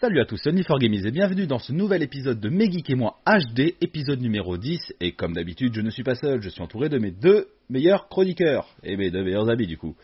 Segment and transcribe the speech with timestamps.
[0.00, 3.18] Salut à tous, c'est Only4Gamies et bienvenue dans ce nouvel épisode de Megeek et moi
[3.26, 4.94] HD, épisode numéro 10.
[5.00, 8.08] Et comme d'habitude, je ne suis pas seul, je suis entouré de mes deux meilleurs
[8.08, 9.96] chroniqueurs et mes deux meilleurs amis du coup.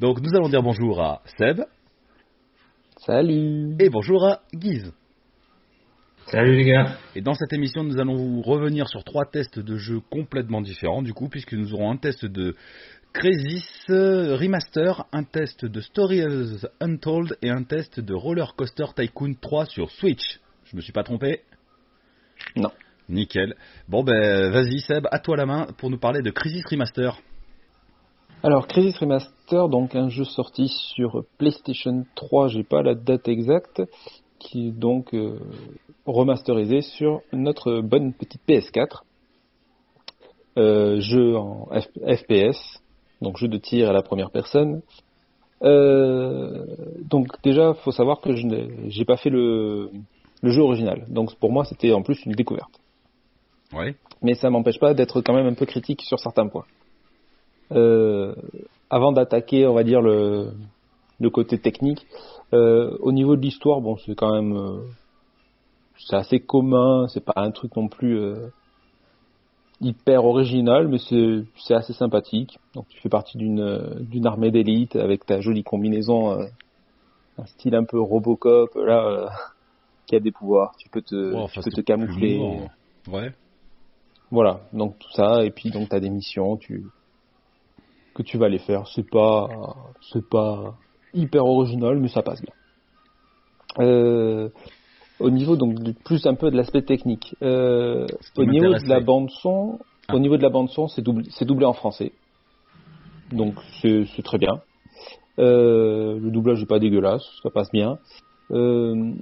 [0.00, 1.60] Donc nous allons dire bonjour à Seb.
[3.04, 3.76] Salut.
[3.78, 4.92] Et bonjour à Guise.
[6.30, 6.98] Salut les gars.
[7.14, 11.00] Et dans cette émission, nous allons vous revenir sur trois tests de jeux complètement différents
[11.00, 12.54] du coup, puisque nous aurons un test de
[13.14, 19.64] Crazy Remaster, un test de Stories Untold et un test de Roller Coaster Tycoon 3
[19.64, 20.38] sur Switch.
[20.64, 21.40] Je me suis pas trompé
[22.56, 22.72] Non.
[23.08, 23.56] Nickel.
[23.88, 27.18] Bon ben vas-y Seb, à toi la main pour nous parler de Crisis Remaster.
[28.42, 33.80] Alors Crisis Remaster, donc un jeu sorti sur PlayStation 3, j'ai pas la date exacte,
[34.38, 35.38] qui est donc euh,
[36.06, 39.02] remasterisé sur notre bonne petite PS4.
[40.56, 42.82] Euh, jeu en FPS,
[43.22, 44.82] donc jeu de tir à la première personne.
[45.62, 46.64] Euh,
[47.04, 49.90] donc déjà, faut savoir que je n'ai pas fait le,
[50.42, 51.04] le, jeu original.
[51.08, 52.80] Donc pour moi, c'était en plus une découverte.
[53.72, 53.94] Ouais.
[54.22, 56.66] Mais ça m'empêche pas d'être quand même un peu critique sur certains points.
[58.90, 60.52] Avant d'attaquer, on va dire le,
[61.20, 62.06] le côté technique,
[62.52, 64.80] euh, au niveau de l'histoire, bon, c'est quand même, euh,
[65.98, 67.06] c'est assez commun.
[67.08, 68.48] C'est pas un truc non plus euh,
[69.80, 72.58] hyper original, mais c'est assez sympathique.
[72.74, 76.40] Donc tu fais partie d'une d'une armée d'élite avec ta jolie combinaison,
[77.38, 79.30] un style un peu Robocop là,
[80.06, 80.74] qui a des pouvoirs.
[80.78, 82.38] Tu peux te, tu peux te camoufler.
[82.38, 82.68] lourd.
[83.08, 83.32] Ouais.
[84.30, 86.86] Voilà, donc tout ça et puis donc t'as des missions, tu
[88.14, 88.86] que tu vas aller faire.
[88.88, 89.48] C'est pas
[90.12, 90.76] c'est pas
[91.14, 92.52] hyper original, mais ça passe bien.
[93.84, 94.48] Euh,
[95.20, 97.34] au niveau donc du- plus un peu de l'aspect technique.
[97.42, 98.06] Euh,
[98.36, 99.78] au niveau de la bande son,
[100.08, 100.14] Ah.
[100.16, 102.12] au niveau de la bande son, c'est doublé, en français.
[103.32, 104.60] Donc c'est très bien.
[105.38, 107.98] Euh, le doublage est pas dégueulasse, ça passe bien.
[108.50, 109.12] Euh,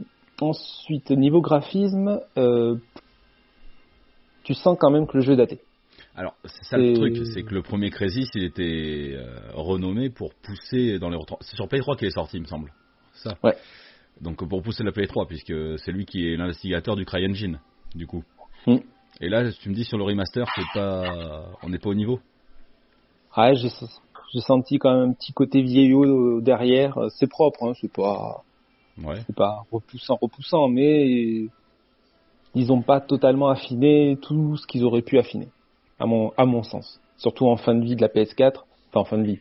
[0.40, 2.76] ensuite, niveau graphisme, euh,
[4.44, 5.58] tu sens quand même que le jeu est daté.
[6.16, 10.34] Alors, c'est ça le truc, c'est que le premier Crazy, il était euh, renommé pour
[10.34, 12.72] pousser dans les C'est sur Play 3 qu'il est sorti, il me semble.
[13.12, 13.36] Ça.
[13.44, 13.54] Ouais.
[14.22, 17.60] Donc pour pousser la Play 3, puisque c'est lui qui est l'investigateur du CryEngine,
[17.94, 18.24] du coup.
[18.66, 18.78] Hmm.
[19.20, 22.18] Et là, tu me dis sur le remaster, c'est pas, on n'est pas au niveau.
[23.36, 26.96] Ouais, j'ai senti quand même un petit côté vieillot euh, derrière.
[26.96, 28.42] Euh, C'est propre, hein, c'est pas
[29.02, 29.16] Ouais.
[29.26, 31.48] c'est pas repoussant repoussant, mais
[32.54, 35.48] ils ont pas totalement affiné tout ce qu'ils auraient pu affiner,
[35.98, 37.00] à mon à mon sens.
[37.16, 39.38] Surtout en fin de vie de la PS4, enfin en fin de vie,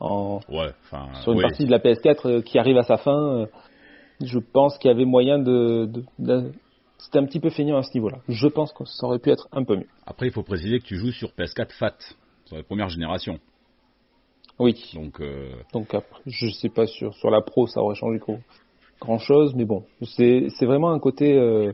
[0.00, 0.70] en Ouais.
[0.84, 1.12] Enfin.
[1.22, 3.46] sur une partie de la PS4 euh, qui arrive à sa fin, euh,
[4.22, 6.52] je pense qu'il y avait moyen de, de, de-
[6.98, 8.18] c'était un petit peu feignant à ce niveau-là.
[8.28, 9.86] Je pense que ça aurait pu être un peu mieux.
[10.06, 11.94] Après, il faut préciser que tu joues sur PS4 FAT,
[12.46, 13.38] sur la première génération.
[14.58, 14.74] Oui.
[14.94, 18.40] Donc, euh, Donc après, je sais pas sur sur la pro ça aurait changé grand,
[19.00, 21.72] grand chose, mais bon, c'est c'est vraiment un côté euh,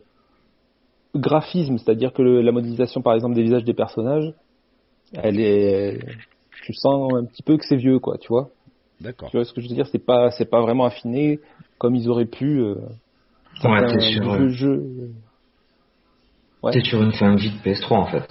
[1.14, 4.32] graphisme, c'est-à-dire que le- la modélisation par exemple des visages des personnages,
[5.12, 6.00] elle est,
[6.64, 8.50] tu sens un petit peu que c'est vieux quoi, tu vois.
[9.00, 9.30] d'accord.
[9.30, 9.86] Tu vois ce que je veux dire?
[9.86, 11.40] C'est pas c'est pas vraiment affiné
[11.78, 12.60] comme ils auraient pu.
[12.60, 12.76] Euh,
[13.62, 14.48] Ouais, t'es sur, euh,
[16.62, 16.72] Ouais.
[16.72, 18.28] T'es sur une fin de vie de PS3 en fait.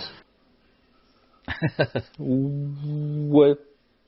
[2.19, 2.69] Ou-
[3.31, 3.55] Ouais.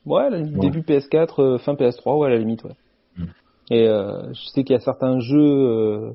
[0.04, 0.42] Ouais.
[0.42, 2.74] début PS4, euh, fin PS3, ouais, à la limite, ouais.
[3.16, 3.24] Mm.
[3.70, 6.12] Et euh, je sais qu'il y a certains jeux euh,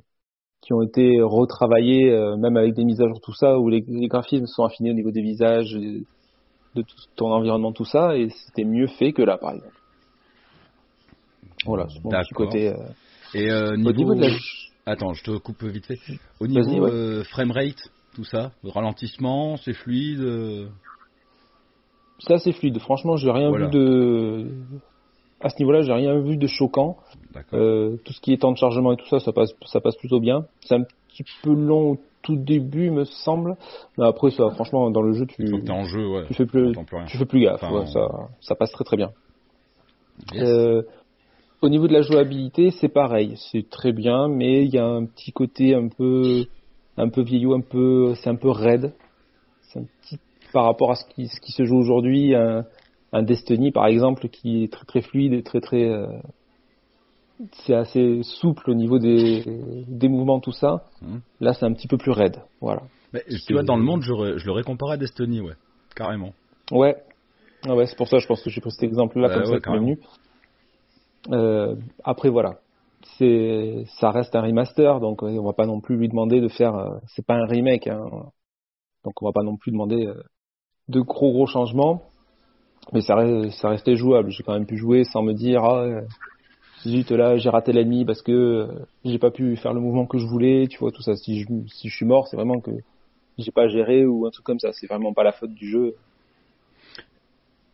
[0.62, 3.84] qui ont été retravaillés, euh, même avec des mises à jour, tout ça, où les,
[3.88, 6.04] les graphismes sont affinés au niveau des visages, et
[6.76, 9.76] de tout ton environnement, tout ça, et c'était mieux fait que là, par exemple.
[11.66, 12.70] Voilà, c'est mon petit côté.
[12.70, 12.76] euh,
[13.34, 14.30] Et euh, Au niveau, niveau de la...
[14.86, 16.00] attends, je te coupe vite fait.
[16.40, 16.92] Au niveau ouais.
[16.92, 20.20] euh, framerate, tout ça, le ralentissement, c'est fluide.
[20.22, 20.68] euh,
[22.20, 22.78] C'est assez fluide.
[22.80, 23.66] Franchement, j'ai rien Voilà.
[23.68, 24.52] vu de.
[25.40, 26.98] À ce niveau-là, j'ai rien vu de choquant.
[27.54, 29.96] Euh, tout ce qui est temps de chargement et tout ça, ça passe, ça passe
[29.96, 30.46] plutôt bien.
[30.62, 33.56] C'est un petit peu long au tout début, me semble.
[33.98, 36.26] Mais après, ça, franchement, dans le jeu, tu, en jeu, ouais.
[36.28, 36.74] tu fais plus,
[37.08, 37.64] tu fais plus gaffe.
[37.64, 38.08] Enfin, ouais, ça,
[38.42, 39.12] ça passe très très bien.
[40.34, 40.44] Yes.
[40.44, 40.84] Euh,
[41.62, 43.36] au niveau de la jouabilité, c'est pareil.
[43.52, 46.46] C'est très bien, mais il y a un petit côté un peu,
[46.98, 48.94] un peu vieillot, un peu, c'est un peu raide.
[49.62, 50.20] C'est un petit,
[50.54, 52.66] par rapport à ce qui, ce qui se joue aujourd'hui, un,
[53.14, 56.08] un Destiny par exemple, qui est très très fluide et très très, euh,
[57.66, 59.44] c'est assez souple au niveau des,
[59.88, 60.86] des mouvements, tout ça.
[61.02, 61.22] Mhm.
[61.40, 62.42] Là, c'est un petit peu plus raide.
[62.62, 62.84] Voilà.
[63.14, 65.54] Mais, tu vois, dans le monde, j'aurais- je l'aurais comparé à Destiny, ouais.
[65.96, 66.34] Carrément.
[66.72, 66.96] Ouais.
[67.68, 69.50] Ah ouais, c'est pour ça, je pense que j'ai pris cet exemple-là Ouais, comme ouais,
[69.50, 69.86] ça qui m'est carrément.
[69.86, 70.00] venu.
[71.32, 72.56] Euh, après voilà,
[73.18, 76.48] c'est, ça reste un remaster, donc euh, on va pas non plus lui demander de
[76.48, 76.76] faire.
[76.76, 78.04] euh, c'est pas un remake, hein,
[79.04, 80.16] donc on va pas non plus demander euh,
[80.90, 82.02] de gros gros changements,
[82.94, 83.16] mais ça,
[83.52, 84.32] ça restait jouable.
[84.32, 85.86] J'ai quand même pu jouer sans me dire ah
[86.86, 90.18] zut là j'ai raté l'ennemi parce que euh, j'ai pas pu faire le mouvement que
[90.18, 91.16] je voulais, tu vois tout ça.
[91.16, 92.72] Si je si je suis mort, c'est vraiment que
[93.38, 94.72] j'ai pas géré ou un truc comme ça.
[94.74, 95.96] C'est vraiment pas la faute du jeu.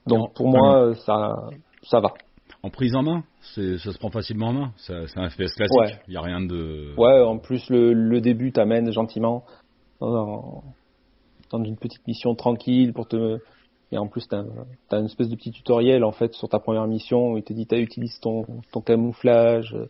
[0.06, 1.50] Donc pour moi ça
[1.84, 2.14] ça va.
[2.64, 4.72] En prise en main, ça se prend facilement en main.
[4.78, 5.78] C'est, un FPS classique.
[5.80, 6.00] Ouais.
[6.08, 6.94] Il y a rien de.
[6.98, 9.44] Ouais, en plus le, le début t'amène gentiment
[10.02, 10.64] dans,
[11.52, 13.40] dans une petite mission tranquille pour te
[13.92, 14.44] et en plus t'as
[14.92, 17.54] as une espèce de petit tutoriel en fait sur ta première mission où il te
[17.54, 19.88] dit t'as utilisé ton, ton camouflage, euh,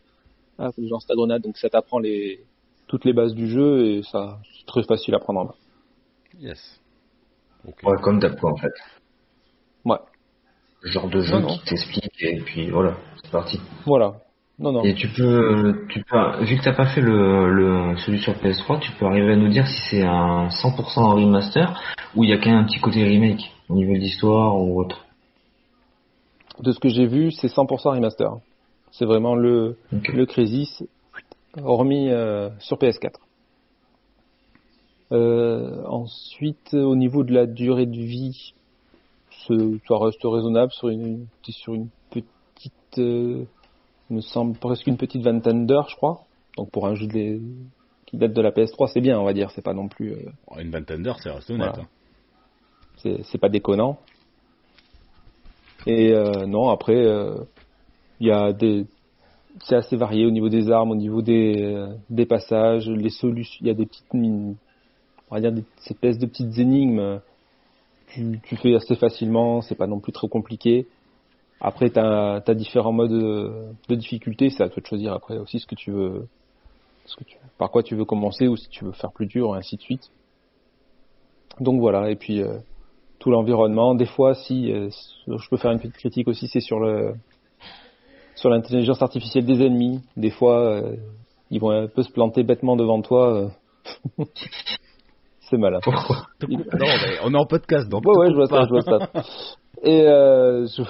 [0.58, 2.40] ah, je lance ta grenade donc ça t'apprend les
[2.86, 5.54] toutes les bases du jeu et ça c'est très facile à prendre en main.
[6.40, 6.80] Yes.
[7.66, 7.82] Ok.
[7.82, 8.72] Ouais, comme d'hab, quoi, en fait.
[9.84, 9.96] Ouais,
[10.82, 11.48] Le genre de jeu non.
[11.48, 13.58] qui t'explique, et puis voilà, c'est parti.
[13.84, 14.14] voilà.
[14.58, 14.82] Non non.
[14.82, 18.80] Et tu peux, tu peux, vu que t'as pas fait le, le, celui sur PS3,
[18.80, 21.80] tu peux arriver à nous dire si c'est un 100% remaster
[22.16, 24.80] ou il y a quand même un petit côté remake au niveau de l'histoire ou
[24.80, 25.04] autre.
[26.60, 28.32] De ce que j'ai vu, c'est 100% remaster.
[28.90, 30.82] C'est vraiment le le Crysis,
[31.62, 33.12] hormis euh, sur PS4.
[35.10, 38.54] Euh, ensuite, au niveau de la durée de vie,
[39.46, 43.44] ça reste raisonnable sur une, sur une petite, euh,
[44.10, 46.22] me semble presque une petite vingtaine d'heures, je crois.
[46.56, 47.40] Donc pour un jeu de-
[48.06, 49.50] qui date de la PS3, c'est bien, on va dire.
[49.50, 51.48] C'est pas non plus, euh, Une vingtaine d'heures, c'est honnête.
[51.48, 51.80] Voilà.
[51.82, 51.88] hein.
[52.96, 53.98] c'est c'est pas déconnant.
[55.86, 57.36] Et euh, non, après, euh,
[58.20, 58.86] il y a des,
[59.64, 63.58] c'est assez varié au niveau des armes, au niveau des, euh, des passages, les solutions.
[63.60, 64.56] Il y a des petites mines,
[65.30, 67.20] on va dire des ces espèces de petites énigmes.
[68.08, 70.86] Tu, tu fais assez facilement, c'est pas non plus trop compliqué.
[71.60, 75.66] Après, t'as as différents modes de, difficulté, c'est à toi de choisir après aussi ce
[75.66, 76.26] que tu veux,
[77.04, 79.54] ce que tu, par quoi tu veux commencer ou si tu veux faire plus dur
[79.54, 80.10] et ainsi de suite.
[81.58, 82.58] Donc voilà, et puis euh,
[83.18, 83.94] tout l'environnement.
[83.96, 84.88] Des fois, si euh,
[85.26, 87.14] je peux faire une petite critique aussi, c'est sur le
[88.36, 90.00] sur l'intelligence artificielle des ennemis.
[90.16, 90.96] Des fois, euh,
[91.50, 93.50] ils vont un peu se planter bêtement devant toi.
[95.40, 95.80] c'est malin.
[95.82, 96.28] Pourquoi?
[96.48, 98.04] Non, mais on est en podcast, donc.
[98.06, 99.10] Ouais, ouais, je vois ça, je vois ça.
[99.82, 100.82] Et euh, je-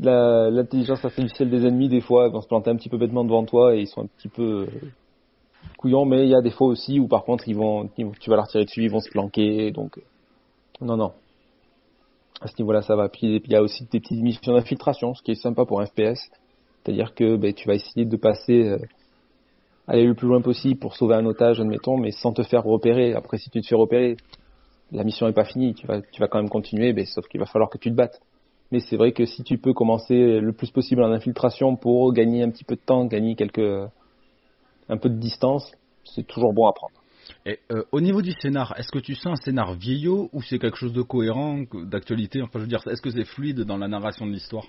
[0.00, 3.44] l'intelligence artificielle des ennemis, des fois, ils vont se planter un petit peu bêtement devant
[3.44, 4.66] toi et ils sont un petit peu euh,
[5.76, 8.36] couillons, mais il y a des fois aussi où par contre ils vont, tu vas
[8.36, 10.02] leur tirer dessus, ils vont se planquer, donc euh,
[10.80, 11.12] non, non.
[12.40, 13.08] À ce niveau-là, ça va.
[13.10, 15.86] Puis il y a aussi des petites missions d'infiltration, ce qui est sympa pour un
[15.86, 16.30] FPS.
[16.82, 18.78] C'est-à-dire que ben, tu vas essayer de passer, euh,
[19.86, 23.12] aller le plus loin possible pour sauver un otage, admettons, mais sans te faire repérer.
[23.12, 24.16] Après, si tu te fais repérer,
[24.90, 27.40] la mission est pas finie, tu vas, tu vas quand même continuer, mais sauf qu'il
[27.40, 28.20] va falloir que tu te battes.
[28.72, 32.42] Mais c'est vrai que si tu peux commencer le plus possible en infiltration pour gagner
[32.42, 33.90] un petit peu de temps, gagner quelques,
[34.88, 35.72] un peu de distance,
[36.04, 36.94] c'est toujours bon à prendre.
[37.46, 40.58] Et euh, au niveau du scénar, est-ce que tu sens un scénar vieillot ou c'est
[40.58, 42.42] quelque chose de cohérent, d'actualité?
[42.42, 44.66] Enfin, je veux dire, est-ce que c'est fluide dans la narration de l'histoire?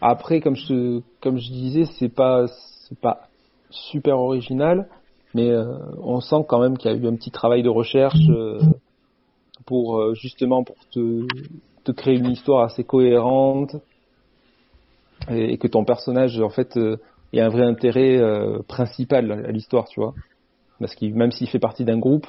[0.00, 2.46] Après, comme je, comme je disais, c'est pas,
[2.88, 3.28] c'est pas
[3.70, 4.88] super original,
[5.34, 8.28] mais euh, on sent quand même qu'il y a eu un petit travail de recherche
[8.30, 8.60] euh,
[9.66, 11.26] pour justement pour te,
[11.92, 13.76] te créer une histoire assez cohérente
[15.30, 16.96] et, et que ton personnage en fait euh,
[17.32, 20.14] ait un vrai intérêt euh, principal à l'histoire, tu vois.
[20.80, 22.26] Parce que même s'il fait partie d'un groupe,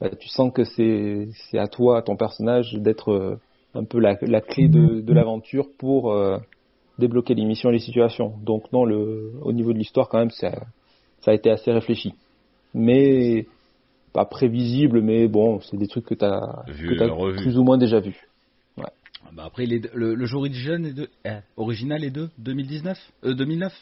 [0.00, 3.36] bah, tu sens que c'est c'est à toi, à ton personnage, d'être euh,
[3.74, 6.38] un peu la, la clé de, de l'aventure pour euh,
[6.98, 8.34] débloquer les missions et les situations.
[8.44, 10.50] Donc non, le, au niveau de l'histoire, quand même, ça,
[11.20, 12.12] ça a été assez réfléchi.
[12.74, 13.46] Mais
[14.12, 17.36] pas prévisible, mais bon, c'est des trucs que tu as, Vu, que t'as revu.
[17.38, 18.14] plus ou moins déjà vu.
[19.24, 22.28] Ah bah Après, il est- le, le jeu original est de, eh, original est de
[22.38, 23.72] 2019 euh, 2009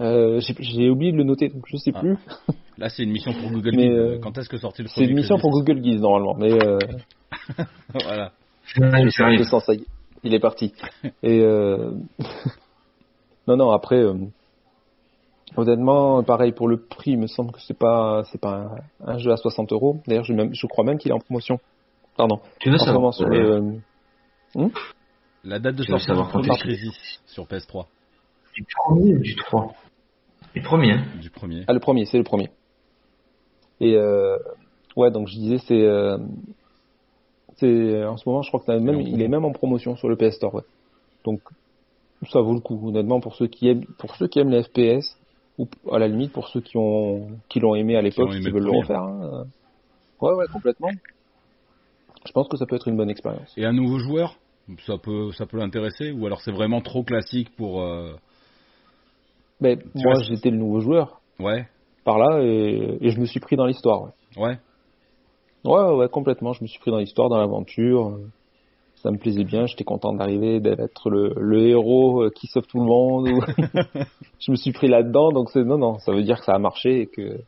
[0.00, 2.00] Euh, j'ai j'ai oublié de le noter, donc je sais Ah.
[2.00, 2.16] plus.
[2.76, 3.92] Là, c'est une mission pour Google Mais, Guide.
[3.98, 6.78] euh, Quand est-ce que sorti le C'est une mission pour Google Guise normalement, mais euh,
[8.04, 8.32] Voilà.
[8.76, 9.86] Ça y est,
[10.22, 10.72] il est parti.
[11.22, 11.92] Et euh...
[13.48, 14.14] non, non, après, euh,
[15.56, 19.18] honnêtement, pareil pour le prix, il me semble que c'est pas, c'est pas un, un
[19.18, 20.00] jeu à 60 euros.
[20.06, 21.58] D'ailleurs, je, même- je crois même qu'il est en promotion.
[22.18, 22.40] Pardon.
[22.58, 23.78] Tu veux En moment sur savoir le,
[24.56, 24.68] euh,
[25.44, 26.42] La date de sortie savoir quand
[27.26, 27.86] sur PS3.
[28.54, 29.72] du premier ou du 3
[30.52, 31.64] Du premier, hein Du premier.
[31.68, 32.50] Ah, le premier, c'est le premier.
[33.80, 34.36] Et euh,
[34.96, 36.18] ouais, donc je disais, c'est, euh,
[37.58, 40.08] c'est en ce moment, je crois que t'as même, il est même en promotion sur
[40.08, 40.52] le PS Store.
[40.56, 40.62] Ouais.
[41.24, 41.40] Donc
[42.32, 45.16] ça vaut le coup, honnêtement, pour ceux qui aiment, pour ceux qui aiment les FPS
[45.56, 48.50] ou à la limite pour ceux qui ont, qui l'ont aimé à l'époque, qui le
[48.52, 49.02] veulent le refaire.
[49.02, 49.46] hein.
[50.20, 50.90] Ouais, ouais, complètement.
[52.28, 53.52] Je pense que ça peut être une bonne expérience.
[53.56, 54.36] Et un nouveau joueur
[54.86, 57.82] ça peut, ça peut l'intéresser Ou alors c'est vraiment trop classique pour.
[57.82, 58.12] euh,
[59.62, 61.66] Mais moi, vois, j'étais le nouveau joueur Ouais,
[62.04, 64.02] par là et, et je me suis pris dans l'histoire.
[64.02, 64.10] ouais.
[64.42, 64.58] ouais.
[65.64, 66.52] Ouais, ouais, complètement.
[66.52, 68.18] Je me suis pris dans l'histoire, dans l'aventure.
[68.96, 69.66] Ça me plaisait bien.
[69.66, 73.28] J'étais content d'arriver, d'être le, le héros euh, qui sauve tout le monde.
[74.40, 75.98] je me suis pris là-dedans, donc c'est non, non.
[75.98, 77.40] Ça veut dire que ça a marché et que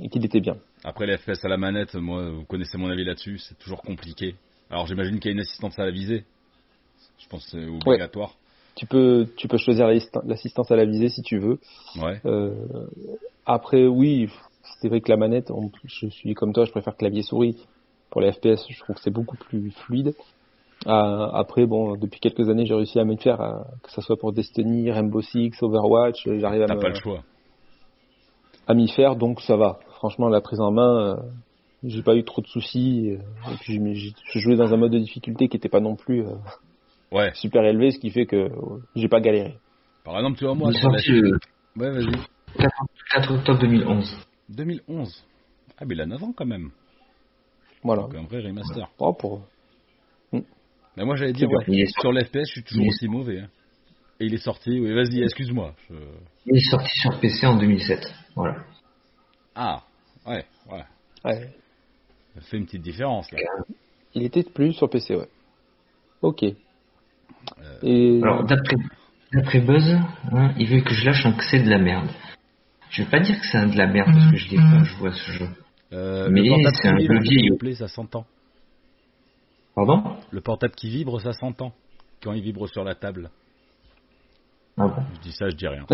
[0.00, 0.56] et qu'il était bien.
[0.84, 4.36] Après les FPS à la manette, moi, vous connaissez mon avis là-dessus, c'est toujours compliqué.
[4.70, 6.24] Alors j'imagine qu'il y a une assistance à la visée.
[7.18, 8.34] Je pense que c'est obligatoire.
[8.76, 11.58] Tu peux, tu peux choisir l'assist- l'assistance à la visée si tu veux.
[12.00, 12.20] Ouais.
[12.24, 12.54] Euh,
[13.44, 14.30] après, oui,
[14.80, 17.56] c'est vrai que la manette, on- je suis comme toi, je préfère clavier souris.
[18.10, 20.14] Pour les FPS, je trouve que c'est beaucoup plus fluide.
[20.86, 20.90] Euh,
[21.32, 24.32] après, bon, depuis quelques années, j'ai réussi à me faire, euh, que ce soit pour
[24.32, 27.24] Destiny, Rainbow Six, Overwatch, j'arrive à, T'as pas le choix.
[28.68, 29.80] à m'y faire, donc ça va.
[29.98, 31.16] Franchement, la prise en main, euh,
[31.82, 33.10] j'ai pas eu trop de soucis.
[33.10, 36.24] euh, et puis, j'ai joué dans un mode de difficulté qui était pas non plus
[36.24, 36.34] euh,
[37.10, 37.32] Ouais.
[37.34, 39.58] super élevé, ce qui fait que euh, j'ai pas galéré.
[40.04, 41.10] Par exemple, tu vois, moi, sorti
[41.76, 42.06] Ouais, vas-y.
[42.58, 42.70] 4,
[43.12, 44.16] 4 octobre 2011.
[44.50, 45.24] 2011.
[45.78, 46.70] Ah, mais il a 9 ans quand même.
[47.82, 48.02] Voilà.
[48.02, 48.88] Donc un vrai remaster.
[48.98, 49.42] Oh, pour...
[50.32, 53.40] Mais moi, j'allais dire, ouais, sur l'FPS, je suis toujours aussi mauvais.
[53.40, 53.48] hein.
[54.20, 55.74] Et il est sorti, oui, vas-y, excuse-moi.
[55.88, 55.94] je-
[56.46, 58.00] Il est sorti sur PC en 2007.
[58.34, 58.56] Voilà.
[59.54, 59.82] Ah,
[60.28, 60.84] ouais, ouais.
[61.24, 61.50] Ouais.
[62.34, 63.38] Ça fait une petite différence, là.
[64.14, 65.28] Il était plus sur PC, ouais.
[66.22, 66.42] Ok.
[66.44, 66.54] Euh,
[67.82, 68.76] Et Alors, d'après,
[69.32, 69.96] d'après Buzz,
[70.32, 72.08] hein, il veut que je lâche un que c'est de la merde.
[72.90, 74.82] Je vais pas dire que c'est un de la merde parce que je l'ai pas
[74.84, 75.48] joué à ce jeu.
[75.92, 77.74] euh, mais le portable c'est qui un vibre, jeu vieillot.
[77.74, 78.26] ça s'entend.
[79.74, 80.16] Pardon?
[80.30, 81.72] Le portable qui vibre, ça s'entend.
[82.22, 83.30] Quand il vibre sur la table.
[84.76, 85.84] Ah bon Je dis ça, je dis rien.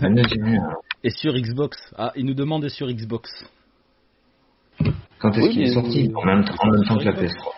[0.00, 0.68] Rien.
[1.04, 3.30] Et sur Xbox Ah, il nous demande sur Xbox.
[5.20, 7.32] Quand est-ce Oui, qu'il est sorti en même, temps- en même temps que la Xbox.
[7.34, 7.52] PS3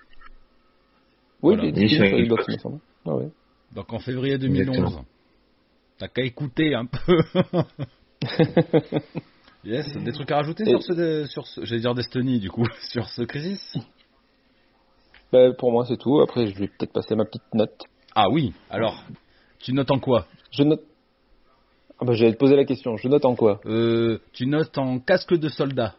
[1.42, 1.68] oui, voilà.
[1.68, 2.76] il est sur Xbox, Xbox.
[3.06, 3.28] Ah ouais.
[3.72, 4.68] Donc en février 2011.
[4.76, 5.04] Exactement.
[5.98, 7.18] T'as qu'à écouter un peu.
[9.64, 12.64] yes, des trucs à rajouter Et- sur ce, sur ce, j'allais dire Destiny du coup,
[12.90, 13.76] sur ce Crisis?
[15.32, 16.20] Ben, pour moi, c'est tout.
[16.20, 17.74] Après, je vais peut-être passer ma petite note.
[18.14, 19.02] Ah oui, alors,
[19.58, 20.26] tu notes en quoi?
[20.52, 20.82] Je note.
[22.00, 22.96] Ah ben, j'allais te poser la question.
[22.96, 23.60] Je note en quoi?
[23.66, 25.94] Euh, Tu notes en casque de soldat.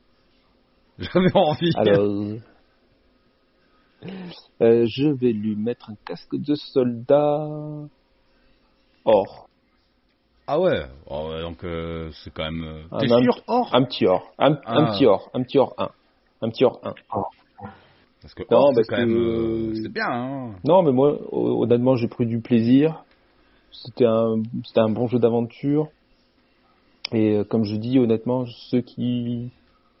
[0.98, 1.70] J'avais envie.
[1.76, 2.04] Alors.
[4.60, 7.48] Euh, je vais lui mettre un casque de soldat.
[9.04, 9.48] Or.
[10.46, 12.62] Ah ouais, oh ouais, donc euh, c'est quand même...
[12.64, 13.70] euh, Un T'es homme- sûr Or?
[13.74, 14.30] Un petit or.
[14.38, 14.92] Un, un Ah.
[14.92, 15.30] petit or.
[15.32, 15.88] Un petit or 1.
[16.42, 16.92] Un petit or 1.
[18.20, 19.16] Parce que Non, or, c'est parce quand que- même...
[19.16, 23.02] euh, c'est bien, hein Non, mais moi, hon- honnêtement, j'ai pris du plaisir.
[23.82, 25.88] C'était un, c'était un bon jeu d'aventure.
[27.12, 29.50] Et euh, comme je dis, honnêtement, ceux qui,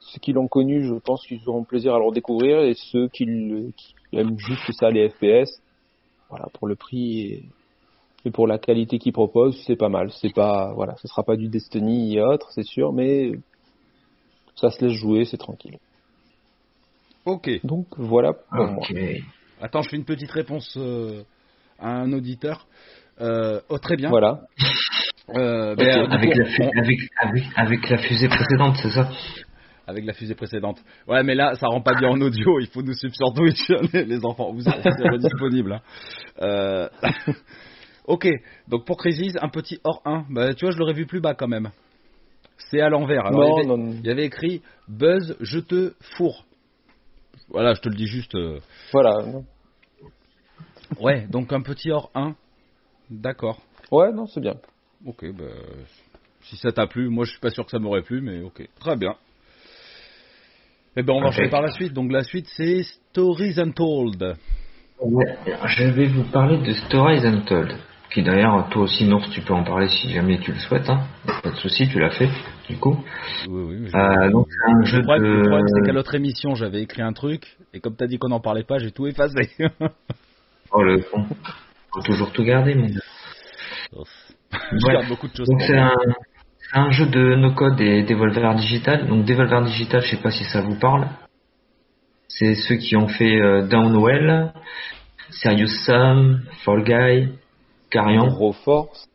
[0.00, 2.60] ceux qui l'ont connu, je pense qu'ils auront plaisir à le redécouvrir.
[2.60, 5.60] Et ceux qui, le- qui aiment juste ça, les FPS,
[6.30, 7.44] voilà, pour le prix et,
[8.24, 10.10] et pour la qualité qu'ils proposent, c'est pas mal.
[10.12, 13.32] C'est pas, voilà, ce sera pas du Destiny et autres, c'est sûr, mais
[14.56, 15.78] ça se laisse jouer, c'est tranquille.
[17.26, 17.50] Ok.
[17.64, 18.84] Donc voilà pour moi.
[18.88, 18.96] Ok.
[19.60, 21.22] Attends, je fais une petite réponse euh,
[21.78, 22.66] à un auditeur.
[23.20, 24.10] Euh, oh, très bien.
[24.10, 24.40] Voilà.
[25.36, 29.08] Euh, ben, avec, la fu- on- avec, avec, avec la fusée précédente, c'est ça
[29.86, 30.78] avec la fusée précédente.
[31.06, 32.58] Ouais, mais là, ça rend pas bien en audio.
[32.58, 34.50] Il faut nous suivre sur Twitch, les, enfants.
[34.52, 34.82] Vous êtes,
[35.20, 35.74] disponibles.
[35.74, 35.80] hein.
[36.40, 36.88] Euh,
[38.06, 38.26] ok.
[38.66, 40.24] Donc pour Crisis, un petit hors 1.
[40.30, 41.70] Bah, tu vois, je l'aurais vu plus bas quand même.
[42.70, 43.26] C'est à l'envers.
[43.26, 43.98] Alors, il y Non, avait- non, non.
[44.02, 46.46] Il y avait écrit Buzz, je te fourre.
[47.50, 48.34] Voilà, je te le dis juste.
[48.36, 48.60] euh,
[48.92, 49.18] Voilà.
[51.00, 52.34] Ouais, donc un petit hors 1.
[53.10, 53.58] D'accord.
[53.90, 54.54] Ouais, non, c'est bien.
[55.06, 55.44] Ok, bah,
[56.42, 58.66] si ça t'a plu, moi je suis pas sûr que ça m'aurait plu, mais ok.
[58.80, 59.14] Très bien.
[60.96, 61.32] Eh ben on va Ok.
[61.32, 61.92] enchaîner par la suite.
[61.92, 64.36] Donc la suite c'est Stories Untold.
[65.00, 67.76] Ouais, je vais vous parler de Stories Untold.
[68.12, 70.88] Qui d'ailleurs, toi aussi, Nours, tu peux en parler si jamais tu le souhaites.
[70.88, 71.00] Hein.
[71.42, 72.28] Pas de souci, tu l'as fait,
[72.68, 72.96] du coup.
[73.48, 73.76] Oui, oui.
[73.80, 75.96] mais je- Euh, donc, c'est un jeu le problème, le problème, c'est qu'à de...
[75.96, 78.92] l'autre émission j'avais écrit un truc et comme t'as dit qu'on n'en parlait pas, j'ai
[78.92, 79.50] tout effacé.
[80.70, 81.26] Oh, le con.
[81.94, 82.74] Faut toujours tout garder,
[84.72, 85.48] garde beaucoup de choses.
[85.48, 85.78] Donc c'est
[86.72, 89.06] un, jeu de no code et Devolver Digital.
[89.06, 91.08] Donc Devolver Digital, je sais pas si ça vous parle.
[92.28, 94.52] C'est ceux qui ont fait euh, Downwell,
[95.30, 97.28] Serious Sam, Fall Guy,
[97.90, 99.08] Carrion, Gros force.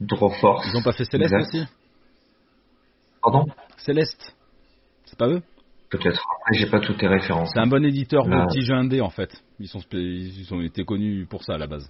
[0.00, 0.66] Draw Force.
[0.72, 1.54] Ils ont pas fait Céleste Exact.
[1.54, 1.66] aussi?
[3.22, 3.46] Pardon?
[3.76, 4.34] Céleste.
[5.04, 5.42] C'est pas eux?
[5.90, 6.24] Peut-être.
[6.52, 7.50] J'ai pas toutes les références.
[7.52, 9.30] C'est un bon éditeur de petits jeux indés en fait.
[9.62, 11.88] Ils sont spé- ils ont été connus pour ça à la base.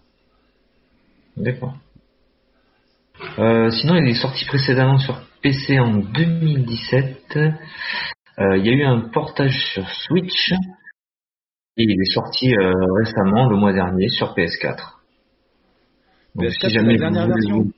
[1.38, 1.74] D'accord.
[3.38, 7.38] Euh, sinon, il est sorti précédemment sur PC en 2017.
[7.38, 10.52] Euh, il y a eu un portage sur Switch.
[11.78, 14.98] Et il est sorti euh, récemment, le mois dernier, sur PS4.
[16.34, 17.72] Donc, PS4, c'est la dernière version vous-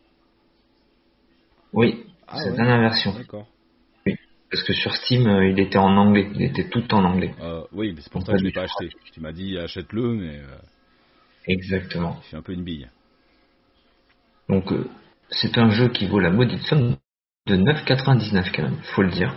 [1.72, 2.56] Oui, Ah c'est ouais.
[2.56, 3.12] la dernière version.
[3.14, 3.46] D'accord.
[4.54, 7.34] Parce que sur Steam, euh, il était en anglais, il était tout en anglais.
[7.40, 8.88] Euh, oui, mais c'est pour ça que je l'ai pas acheté.
[9.12, 10.58] Tu m'as dit achète-le, mais euh,
[11.48, 12.20] Exactement.
[12.22, 12.88] suis un peu une bille.
[14.48, 14.88] Donc euh,
[15.28, 16.96] c'est un jeu qui vaut la maudite somme
[17.48, 19.34] de 9,99 quand même, faut le dire.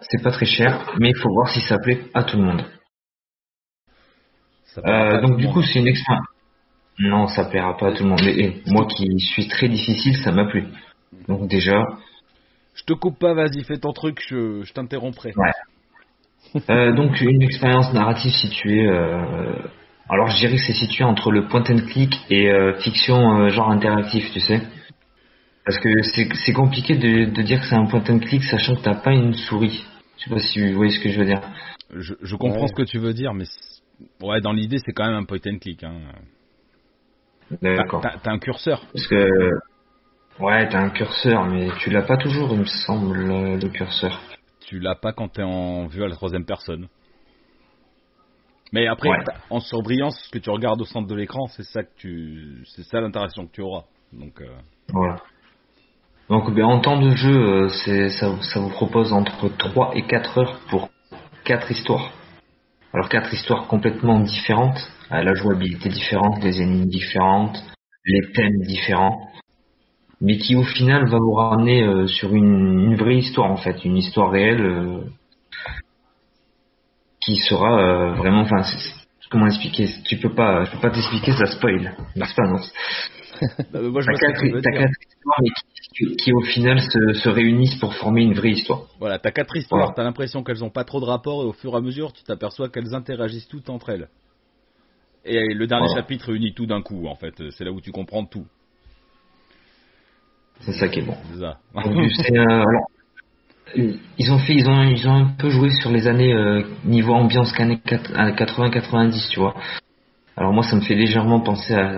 [0.00, 2.64] C'est pas très cher, mais il faut voir si ça plaît à tout le monde.
[4.64, 6.26] Ça Euh, donc du coup c'est une expérience.
[6.98, 8.22] Non, ça plaira pas à tout le monde.
[8.24, 10.66] Mais eh, moi qui suis très difficile, ça m'a plu.
[11.28, 11.82] Donc déjà,
[12.76, 15.32] Je te coupe pas, vas-y, fais ton truc, je, je t'interromprai.
[15.36, 16.60] Ouais.
[16.70, 18.86] Euh, donc une expérience narrative située.
[18.86, 19.52] euh,
[20.08, 23.48] alors je dirais que c'est situé entre le point and click et euh, fiction euh,
[23.48, 24.60] genre interactif, tu sais.
[25.64, 28.76] Parce que c'est c'est compliqué de, de dire que c'est un point and click sachant
[28.76, 29.84] que t'as pas une souris.
[30.18, 31.40] Je sais pas si vous voyez ce que je veux dire.
[31.94, 32.68] Je, je comprends Ouais.
[32.68, 33.44] ce que tu veux dire, mais
[34.22, 35.82] ouais, dans l'idée, c'est quand même un point and click.
[35.82, 35.98] Hein.
[37.62, 38.00] D'accord.
[38.02, 38.82] T'as t'as un curseur.
[38.92, 39.28] Parce que
[40.40, 44.20] ouais, t'as un curseur, mais tu l'as pas toujours, il me semble, le le curseur.
[44.66, 46.88] Tu l'as pas quand t'es en vue à la troisième personne.
[48.72, 49.24] Mais après, Ouais.
[49.50, 52.82] en surbrillance, ce que tu regardes au centre de l'écran, c'est ça que tu, c'est
[52.82, 53.84] ça l'interaction que tu auras.
[54.12, 54.46] Donc, euh,
[54.92, 55.16] Voilà.
[56.28, 60.02] Donc ben, en temps de jeu, euh, c'est ça, ça vous propose entre 3 et
[60.02, 60.90] 4 heures pour
[61.44, 62.10] 4 histoires.
[62.92, 64.78] Alors 4 histoires complètement différentes,
[65.10, 67.56] à la jouabilité différente, des énigmes différentes,
[68.04, 69.28] les thèmes différents,
[70.20, 73.84] mais qui au final va vous ramener euh, sur une, une vraie histoire en fait,
[73.84, 75.00] une histoire réelle euh,
[77.20, 78.62] qui sera euh, vraiment, enfin,
[79.30, 82.58] comment expliquer Tu peux pas, je peux pas t'expliquer, ça spoil, n'est-ce pas non
[83.90, 87.78] moi je T'as quatre, t'as histoires mais qui, qui, qui, au final se, se réunissent
[87.78, 88.84] pour former une vraie histoire.
[88.98, 89.94] Voilà, t'as quatre histoires, Voilà.
[89.94, 92.22] t'as l'impression qu'elles ont pas trop de rapport et au fur et à mesure, tu
[92.24, 94.08] t'aperçois qu'elles interagissent toutes entre elles.
[95.26, 96.00] Et le dernier Voilà.
[96.00, 97.34] chapitre réunit tout d'un coup, en fait.
[97.50, 98.46] C'est là où tu comprends tout.
[100.60, 101.16] C'est ça qui est bon.
[102.16, 102.86] C'est euh, alors,
[103.76, 107.12] ils ont fait, ils ont, ils ont un peu joué sur les années euh, niveau
[107.14, 109.54] ambiance qu'années 80-90, tu vois.
[110.36, 111.88] Alors moi, ça me fait légèrement penser à,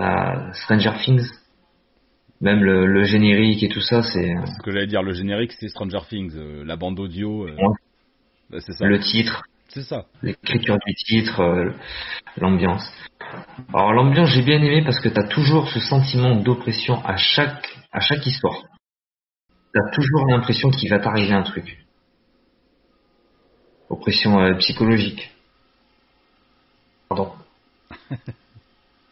[0.49, 1.27] à Stranger Things.
[2.41, 5.51] Même le, le générique et tout ça, c'est euh, Ce que j'allais dire, le générique,
[5.59, 6.31] c'est Stranger Things.
[6.35, 7.75] euh, la bande audio, euh, Ouais.
[8.49, 8.85] bah, c'est ça.
[8.85, 10.05] le titre, C'est ça.
[10.23, 11.71] l'écriture du titre, euh,
[12.39, 12.89] l'ambiance.
[13.73, 17.99] Alors l'ambiance j'ai bien aimé parce que t'as toujours ce sentiment d'oppression à chaque à
[17.99, 18.63] chaque histoire.
[19.73, 21.85] T'as toujours l'impression qu'il va t'arriver un truc.
[23.89, 25.31] Oppression euh, psychologique.
[27.07, 27.31] Pardon.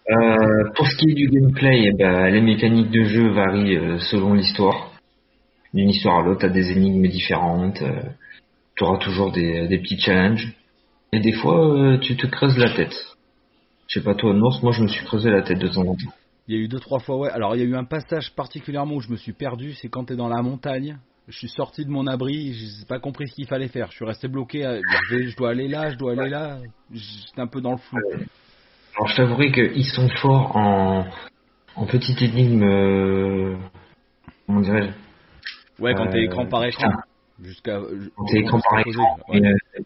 [0.09, 3.99] Euh, pour ce qui est du gameplay, eh ben, les mécaniques de jeu varient euh,
[3.99, 4.93] selon l'histoire.
[5.73, 7.81] D'une histoire à l'autre, t'as des énigmes différentes.
[7.81, 8.03] Euh,
[8.77, 10.53] tu auras toujours des, des petits challenges.
[11.11, 12.95] Et des fois, tu te creuses la tête.
[13.87, 15.95] Je sais pas toi, Norse, moi je me suis creusé la tête de temps en
[15.95, 16.13] temps.
[16.47, 17.29] Il y a eu deux trois fois, ouais.
[17.29, 20.05] Alors il y a eu un passage particulièrement où je me suis perdu, c'est quand
[20.05, 20.97] t'es dans la montagne.
[21.27, 23.91] Je suis sorti de mon abri, j'ai pas compris ce qu'il fallait faire.
[23.91, 24.63] Je suis resté bloqué.
[24.65, 24.79] à-
[25.09, 26.57] Je, vais- je dois aller là, je dois aller là.
[26.93, 27.97] J'étais un peu dans le flou.
[28.95, 31.05] Alors je t'avouerai qu'ils sont forts en,
[31.75, 33.57] en petite énigme, euh,
[34.45, 36.87] comment dirais-je, Ouais, quand t'es Euh, écran par écran.
[36.89, 37.01] putain.
[37.43, 37.79] Jusqu'à.
[38.15, 39.19] quand t'es écran par écran.
[39.29, 39.41] ouais.
[39.45, 39.81] euh,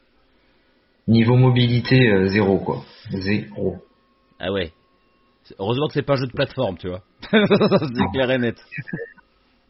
[1.07, 2.83] niveau mobilité, euh, zéro quoi.
[3.09, 3.77] Zéro.
[4.39, 4.71] Ah ouais.
[5.59, 7.03] Heureusement que c'est pas un jeu de plateforme, tu vois.
[7.31, 8.57] c'est clair et net.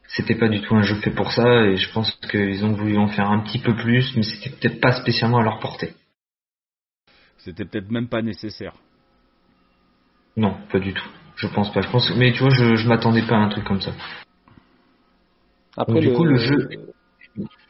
[0.07, 2.97] C'était pas du tout un jeu fait pour ça et je pense qu'ils ont voulu
[2.97, 5.93] en faire un petit peu plus, mais c'était peut-être pas spécialement à leur portée.
[7.37, 8.73] C'était peut-être même pas nécessaire.
[10.35, 11.07] Non, pas du tout.
[11.37, 11.81] Je pense pas.
[11.81, 13.93] Je pense, mais tu vois, je, je m'attendais pas à un truc comme ça.
[15.77, 16.69] Après, Donc, du coup, le jeu-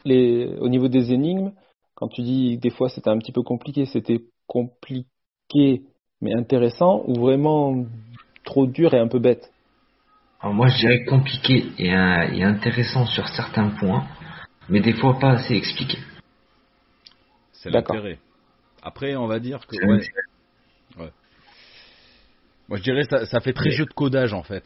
[0.06, 1.52] les, au niveau des énigmes,
[1.96, 5.84] quand tu dis des fois c'était un petit peu compliqué, c'était compliqué
[6.22, 7.86] mais intéressant ou vraiment
[8.44, 9.52] trop dur et un peu bête
[10.42, 14.08] Alors moi je dirais compliqué et, euh, et intéressant sur certains points,
[14.70, 15.98] mais des fois pas assez expliqué.
[17.54, 17.96] C'est D'accord.
[17.96, 18.20] l'intérêt.
[18.82, 19.76] Après, on va dire que.
[20.98, 21.12] Ouais.
[22.68, 24.64] Moi, je dirais ça, ça fait très jeu de codage en fait.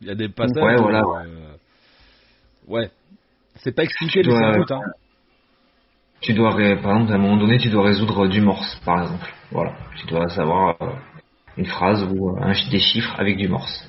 [0.00, 0.62] Il y a des passages.
[0.62, 1.56] Ouais, voilà, euh,
[2.68, 2.90] ouais.
[3.56, 4.80] C'est pas expliqué, mais c'est but, hein.
[6.20, 6.60] Tu dois, par
[6.96, 9.32] exemple, à un moment donné, tu dois résoudre du morse, par exemple.
[9.50, 10.90] Voilà, tu dois savoir euh,
[11.56, 13.88] une phrase ou euh, un, des chiffres avec du morse.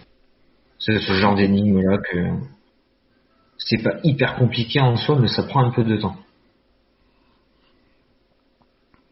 [0.79, 2.17] C'est ce genre d'énigme là que
[3.57, 6.15] c'est pas hyper compliqué en soi, mais ça prend un peu de temps.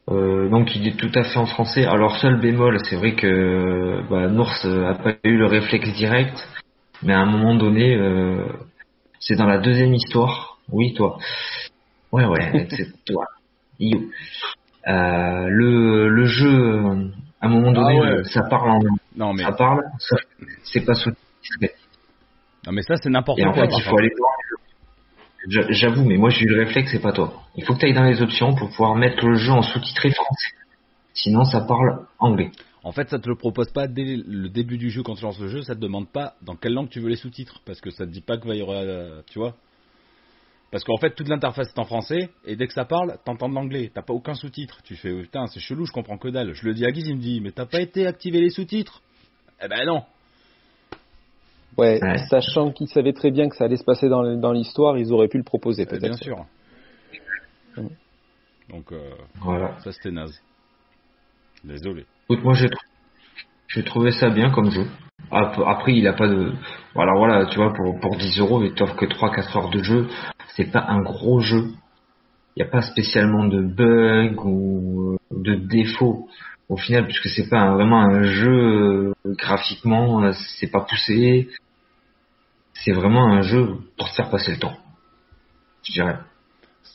[0.10, 1.86] Euh, donc il est tout à fait en français.
[1.86, 6.48] Alors seul bémol, c'est vrai que bah, Nours a pas eu le réflexe direct,
[7.04, 7.96] mais à un moment donné,
[9.20, 10.58] c'est dans la deuxième histoire.
[10.72, 11.20] Oui, toi.
[12.12, 13.26] Ouais, ouais, c'est toi.
[13.80, 14.00] Yo.
[14.88, 17.08] Euh, le, le jeu, euh,
[17.42, 18.12] à un moment donné, Ah ouais.
[18.20, 18.80] euh, ça parle en,
[19.16, 20.16] Non, mais, ça parle, ça-
[20.64, 21.12] c'est pas sous
[22.66, 23.68] non, mais ça, c'est n'importe Et en quoi.
[23.68, 24.32] fait, il faut aller voir.
[25.70, 27.34] J'avoue, mais moi j'ai eu le réflexe, c'est pas toi.
[27.56, 30.12] Il faut que tu ailles dans les options pour pouvoir mettre le jeu en sous-titré
[30.12, 30.52] français.
[31.14, 32.52] Sinon, ça parle anglais.
[32.84, 35.40] En fait, ça te le propose pas dès le début du jeu quand tu lances
[35.40, 37.90] le jeu, ça te demande pas dans quelle langue tu veux les sous-titres, parce que
[37.90, 38.84] ça te dit pas qu'il va y aura,
[39.32, 39.56] tu vois.
[40.72, 43.56] Parce qu'en fait, toute l'interface est en français, et dès que ça parle, t'entends de
[43.56, 43.92] l'anglais.
[43.94, 44.82] T'as pas aucun sous-titre.
[44.84, 46.54] Tu fais, putain, c'est chelou, je comprends que dalle.
[46.54, 49.02] Je le dis à Guy, il me dit, mais t'as pas été activé les sous-titres?
[49.64, 50.04] Eh ben non.
[51.78, 55.28] Ouais, sachant qu'ils savaient très bien que ça allait se passer dans, l'histoire, ils auraient
[55.28, 56.02] pu le proposer peut-être.
[56.02, 56.46] Bien sûr.
[58.70, 59.80] Donc, euh, voilà.
[59.80, 60.40] ça c'était naze.
[61.64, 62.06] Désolé.
[62.30, 62.89] Écoute, moi j'ai trouvé
[64.12, 64.88] ça bien comme jeu.
[65.32, 66.54] Après, il a pas de.
[66.96, 70.08] Voilà, voilà, tu vois, pour, pour 10 euros, il t'offre que 3-4 heures de jeu.
[70.56, 71.68] C'est pas un gros jeu.
[72.56, 76.28] Il n'y a pas spécialement de bugs ou de défauts
[76.68, 81.50] au final, puisque c'est pas vraiment un jeu euh, graphiquement, c'est pas poussé.
[82.74, 84.78] C'est vraiment un jeu pour se faire passer le temps.
[85.84, 86.18] Je dirais.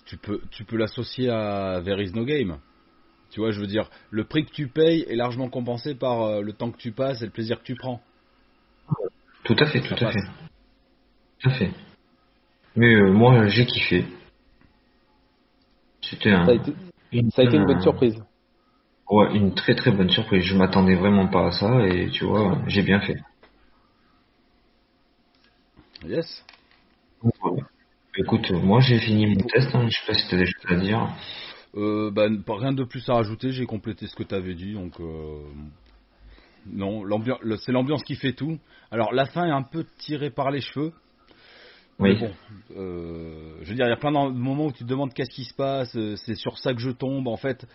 [0.06, 2.58] Tu peux, tu peux l'associer à There is no game.
[3.34, 6.40] Tu vois, je veux dire, le prix que tu payes est largement compensé par euh,
[6.40, 8.00] le temps que tu passes et le plaisir que tu prends.
[9.42, 10.20] Tout à fait, tout à fait.
[11.40, 11.70] Tout à fait.
[12.76, 14.04] Mais euh, moi, j'ai kiffé.
[16.00, 16.44] C'était un.
[16.44, 16.72] Ça a, été,
[17.10, 18.22] une, ça a été une bonne surprise.
[19.10, 20.44] Ouais, une très très bonne surprise.
[20.44, 23.16] Je m'attendais vraiment pas à ça et tu vois, j'ai bien fait.
[26.06, 26.46] Yes.
[28.16, 29.74] Écoute, moi j'ai fini mon test.
[29.74, 29.88] Hein.
[29.88, 31.08] Je sais pas si tu as des choses à dire.
[31.76, 34.92] Euh, bah, rien de plus à rajouter, j'ai complété ce que tu avais dit, donc
[35.00, 35.40] euh,
[36.66, 37.02] non,
[37.58, 38.58] c'est l'ambiance qui fait tout.
[38.90, 40.92] Alors la fin est un peu tirée par les cheveux.
[41.98, 42.16] Oui.
[42.18, 42.32] bon,
[42.76, 45.30] euh, je veux dire, il y a plein de moments où tu te demandes qu'est-ce
[45.30, 47.26] qui se passe, c'est sur ça que je tombe.
[47.28, 47.66] En fait,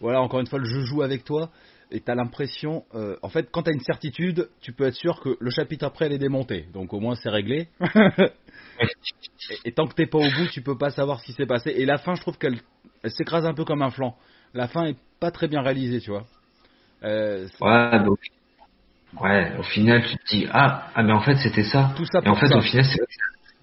[0.00, 1.50] voilà, encore une fois, le jeu joue avec toi
[1.90, 2.84] et tu as l'impression,
[3.22, 6.06] en fait, quand tu as une certitude, tu peux être sûr que le chapitre après
[6.06, 6.66] elle est démontée.
[6.72, 7.68] Donc au moins c'est réglé.
[9.64, 11.70] et, tant que t'es pas au bout, tu peux pas savoir ce qui s'est passé.
[11.70, 12.58] Et la fin, je trouve qu'elle
[13.02, 14.16] elle s'écrase un peu comme un flanc.
[14.52, 16.24] La fin est pas très bien réalisée, tu vois.
[17.04, 18.18] Euh, ouais, donc,
[19.20, 21.92] ouais, au final, tu te dis, ah, ah mais en fait, c'était ça.
[21.96, 22.84] Tout ça Et en fait, au final,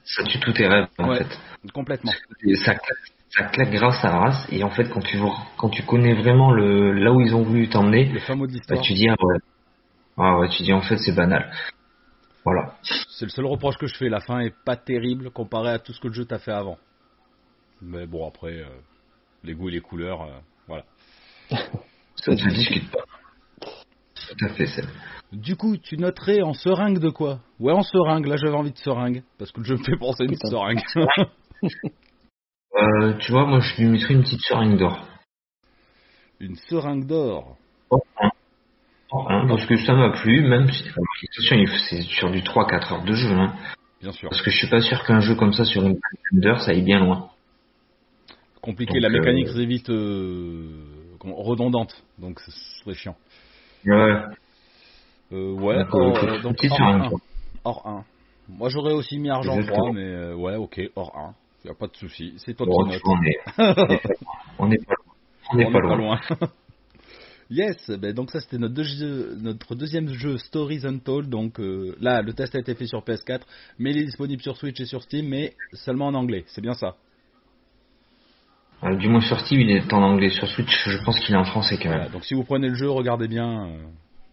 [0.05, 1.27] ça tue tous tes rêves, en fait.
[1.73, 2.11] Complètement.
[2.55, 2.75] ça,
[3.35, 4.47] ça claque grâce à race.
[4.51, 5.19] Et en fait, quand tu,
[5.57, 9.15] quand tu connais vraiment le, là où ils ont voulu t'emmener, bah, tu dis, ah
[9.19, 9.37] ouais.
[10.17, 11.51] Ah ouais, tu dis, en fait, c'est banal.
[12.45, 12.75] Voilà.
[13.09, 14.09] C'est le seul reproche que je fais.
[14.09, 16.77] La fin est pas terrible comparé à tout ce que le jeu t'a fait avant.
[17.81, 18.67] Mais bon, après, euh,
[19.43, 20.83] les goûts et les couleurs, euh, voilà.
[22.15, 23.03] Ça ne discute pas.
[23.59, 24.83] Tout à fait, c'est.
[25.31, 27.39] Du coup, tu noterais en seringue de quoi?
[27.59, 28.27] Ouais, en seringue.
[28.27, 29.23] Là, j'avais envie de seringue.
[29.39, 30.81] Parce que je me fais penser à une seringue.
[32.75, 35.05] euh, tu vois, moi, je lui mettrais une petite seringue d'or.
[36.39, 37.57] Une seringue d'or
[39.47, 40.83] parce que ça m'a plu, même si
[41.89, 43.31] c'est sur du 3-4 heures de jeu.
[43.31, 43.53] Hein.
[44.01, 44.29] Bien sûr.
[44.29, 45.97] Parce que je suis pas sûr qu'un jeu comme ça sur une
[46.31, 47.29] d'heure, ça aille bien loin.
[48.61, 49.65] Compliqué, la mécanique euh...
[49.65, 50.67] vite euh,
[51.21, 53.15] redondante, donc ce serait chiant.
[53.85, 54.21] Ouais.
[55.31, 57.09] Euh, ouais, or, donc hors 1.
[57.65, 58.05] hors 1.
[58.49, 61.33] Moi j'aurais aussi mis argent 3, mais euh, ouais, ok, hors 1.
[61.65, 62.33] Y a pas de souci.
[62.37, 63.01] C'est toi qui note.
[63.05, 63.39] On est,
[64.59, 65.13] on est pas loin.
[65.49, 66.19] On est, pas, loin.
[66.27, 66.49] Pas loin.
[67.49, 68.81] Yes, ben donc ça c'était notre,
[69.41, 71.29] notre, deuxième jeu Stories Untold.
[71.29, 73.41] Donc euh, là, le test a été fait sur PS4,
[73.77, 76.45] mais il est disponible sur Switch et sur Steam, mais seulement en anglais.
[76.47, 76.95] C'est bien ça
[78.83, 80.29] euh, Du moins sur Steam, il est en anglais.
[80.29, 82.09] Sur Switch, je pense qu'il est en français quand même.
[82.11, 83.77] donc si vous prenez le jeu, regardez bien euh,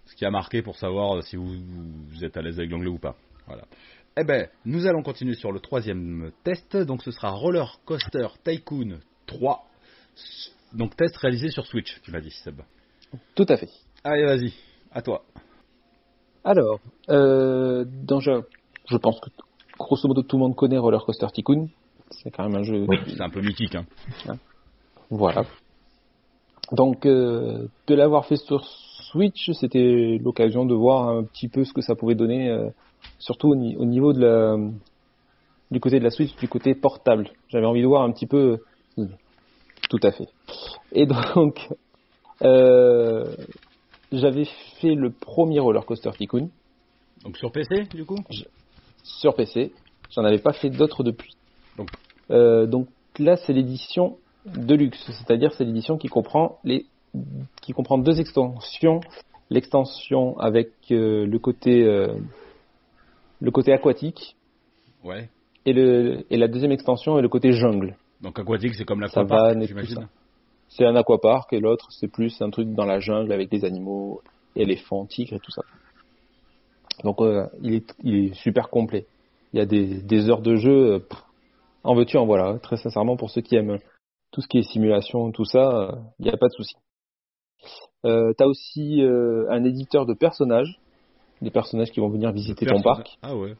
[0.07, 2.99] ce qui a marqué pour savoir si vous, vous êtes à l'aise avec l'anglais ou
[2.99, 3.16] pas.
[3.47, 3.64] Voilà.
[4.16, 6.77] Eh ben, nous allons continuer sur le troisième test.
[6.77, 9.64] Donc ce sera Roller Coaster Tycoon 3.
[10.73, 12.61] Donc test réalisé sur Switch, tu m'as dit Seb.
[13.35, 13.70] Tout à fait.
[14.05, 14.53] Allez, vas-y,
[14.92, 15.25] à toi.
[16.44, 19.31] Alors, euh, je, pense que
[19.79, 21.68] grosso modo tout le monde connaît Roller Coaster Tycoon.
[22.11, 22.87] C'est quand même un jeu.
[22.88, 23.75] Oui, c'est un peu mythique.
[23.75, 23.87] Hein.
[25.11, 25.44] Voilà.
[26.73, 31.73] Donc, euh, de l'avoir fait sur Switch, c'était l'occasion de voir un petit peu ce
[31.73, 32.70] que ça pouvait donner, euh,
[33.19, 34.57] surtout au, niveau de la,
[35.71, 37.31] du côté de la Switch, du côté portable.
[37.49, 38.59] J'avais envie de voir un petit peu.
[39.89, 40.29] Tout à fait.
[40.93, 41.69] Et donc,
[42.43, 43.25] euh,
[44.13, 44.47] j'avais
[44.81, 46.51] fait le premier Roller Coaster Tycoon.
[47.25, 48.19] Donc sur PC, du coup?
[49.03, 49.73] Sur PC.
[50.11, 51.35] J'en avais pas fait d'autres depuis.
[51.77, 51.89] Donc,
[52.31, 56.87] euh, donc là, c'est l'édition Deluxe, c'est-à-dire c'est l'édition qui comprend les
[57.61, 59.01] qui comprend deux extensions,
[59.51, 61.85] l'extension avec euh, le côté
[63.40, 64.37] le côté aquatique.
[65.05, 65.29] Ouais.
[65.66, 67.96] Et le et la deuxième extension est le côté jungle.
[68.20, 70.09] Donc aquatique, c'est comme l'aquapark, j'imagine
[70.70, 74.22] c'est un aquapark et l'autre c'est plus un truc dans la jungle avec des animaux,
[74.57, 75.62] éléphants, tigres et tout ça.
[77.05, 79.07] Donc euh, il, est, il est super complet.
[79.53, 80.98] Il y a des, des heures de jeu, euh,
[81.83, 82.59] En veux-tu, en voilà.
[82.61, 83.79] Très sincèrement, pour ceux qui aiment
[84.31, 86.76] tout ce qui est simulation, tout ça, il n'y a pas de souci.
[88.05, 90.81] Euh, T'as aussi euh, un éditeur de personnages,
[91.42, 93.18] des personnages qui vont venir visiter ton parc.
[93.22, 93.55] Ah ouais.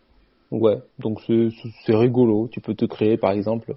[0.50, 2.48] Ouais, donc c'est rigolo.
[2.50, 3.76] Tu peux te créer, par exemple,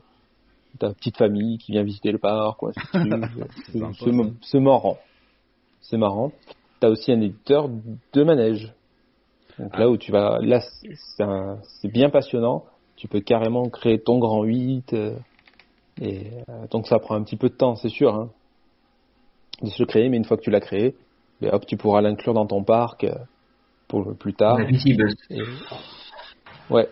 [0.79, 2.61] ta petite famille qui vient visiter le parc.
[2.63, 2.79] Ou ainsi
[3.79, 4.33] de suite.
[4.41, 4.97] C'est marrant.
[5.81, 6.31] C'est marrant.
[6.79, 8.73] T'as aussi un éditeur de manège.
[9.59, 9.79] Donc Ah.
[9.81, 10.61] là où tu vas, là
[11.79, 12.63] c'est bien passionnant.
[12.95, 14.93] Tu peux carrément créer ton grand 8.
[14.93, 15.15] euh,
[16.01, 18.29] et euh, donc ça prend un petit peu de temps, c'est sûr, hein,
[19.61, 20.09] de se le créer.
[20.09, 20.95] Mais une fois que tu l'as créé,
[21.39, 23.13] ben hop, tu pourras l'inclure dans ton parc euh,
[24.01, 24.57] pour plus tard.
[24.57, 25.15] Buzz.
[25.29, 25.41] Et...
[26.69, 26.87] Ouais.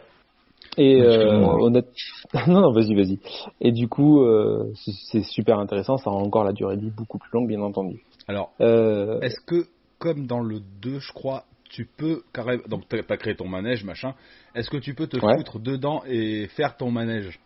[0.77, 1.87] Et euh, honnête...
[2.47, 3.19] non, non, vas-y, vas-y.
[3.59, 4.71] Et du coup, euh,
[5.11, 5.97] c'est- super intéressant.
[5.97, 8.03] Ça rend encore la durée de vie beaucoup plus longue, bien entendu.
[8.27, 9.65] Alors, Euh, est-ce que,
[9.99, 12.63] comme dans le 2, je crois, tu peux carrément.
[12.69, 14.13] Donc, t'as t'as créé ton manège, machin.
[14.55, 15.37] Est-ce que tu peux te Ouais.
[15.37, 17.39] foutre dedans et faire ton manège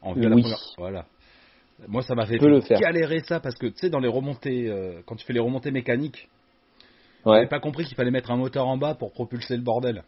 [0.00, 0.42] en à la Oui.
[0.42, 1.04] première- Voilà.
[1.88, 5.16] Moi, ça m'a fait galérer ça parce que, tu sais, dans les remontées, euh, quand
[5.16, 6.28] tu fais les remontées mécaniques,
[7.26, 7.36] ouais.
[7.36, 10.02] j'avais pas compris qu'il fallait mettre un moteur en bas pour propulser le bordel.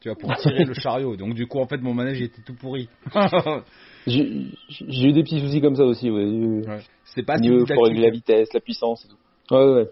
[0.00, 1.16] Tu vois, pour tirer le chariot.
[1.16, 2.88] Donc, du coup, en fait, mon manège était tout pourri.
[4.06, 6.08] J'ai j'ai eu des petits soucis comme ça aussi.
[6.10, 6.24] Ouais.
[6.24, 6.78] Ouais.
[7.06, 9.54] C'est pas si régler la vitesse, la puissance et tout.
[9.54, 9.88] Ouais, ouais.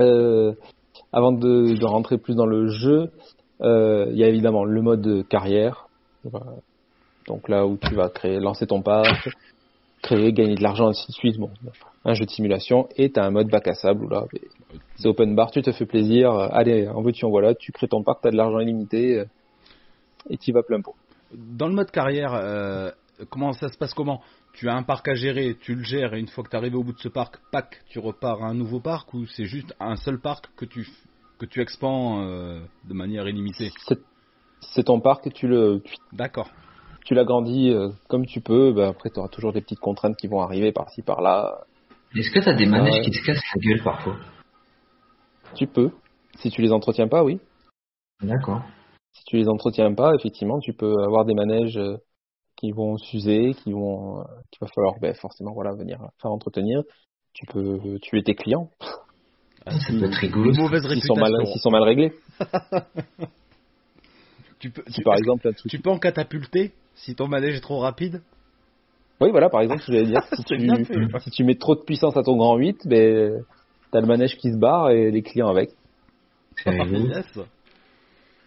[0.00, 0.52] Euh,
[1.10, 3.10] avant de, de rentrer plus dans le jeu,
[3.62, 5.88] euh, il y a évidemment le mode carrière.
[6.24, 6.52] Voilà.
[7.28, 9.30] Donc là où tu vas créer, lancer ton parc,
[10.02, 11.38] créer, gagner de l'argent, ainsi de suite.
[11.38, 11.50] Bon,
[12.04, 12.88] un jeu de simulation.
[12.96, 14.26] Et tu as un mode bac à sable où là,
[14.96, 16.32] c'est open bar, tu te fais plaisir.
[16.32, 19.20] euh, Allez, en veux-tu, en voilà, tu crées ton parc, tu as de l'argent illimité
[19.20, 19.24] euh,
[20.28, 20.94] et tu vas plein pot.
[21.32, 22.90] Dans le mode carrière, euh,
[23.30, 24.20] comment ça se passe comment?
[24.52, 26.76] Tu as un parc à gérer, tu le gères et une fois que tu arrivé
[26.76, 29.74] au bout de ce parc, pack, tu repars à un nouveau parc ou c'est juste
[29.80, 30.86] un seul parc que tu
[31.38, 33.70] que tu expands euh, de manière illimitée?
[34.60, 36.48] C'est- ton parc et tu le, D'accord.
[37.04, 40.26] Tu l'agrandis euh, comme tu peux, bah, après tu auras toujours des petites contraintes qui
[40.28, 41.64] vont arriver par-ci par-là.
[42.14, 43.00] Est-ce que t'as des manèges ouais.
[43.00, 44.16] qui te cassent la gueule parfois?
[45.54, 45.90] Tu peux,
[46.38, 47.40] si tu les entretiens pas, oui.
[48.22, 48.62] D'accord.
[49.14, 51.96] Si tu les entretiens pas, effectivement, tu peux avoir des manèges euh,
[52.56, 56.82] qui vont s'user, qui vont, euh, qu'il va falloir ben, forcément voilà venir faire entretenir.
[57.34, 58.68] Tu peux tuer tes clients
[59.64, 60.52] Ah, Ça c'est peut être rigolo.
[60.52, 61.52] une mauvaise s'ils sont mal, réputation.
[61.52, 62.12] s'ils sont mal réglés.
[64.58, 65.70] Tu peux, Si tu, par exemple un que truc.
[65.72, 68.22] tu peux en catapulter si ton manège est trop rapide
[69.20, 70.22] Oui, voilà, par exemple, j'allais dire.
[70.36, 70.56] Si fait.
[70.56, 73.44] tu, si tu mets trop de puissance à ton grand 8, ben
[73.90, 75.70] t'as le manège qui se barre et les clients avec.
[76.62, 77.08] C'est rigolo.
[77.08, 77.26] Yes.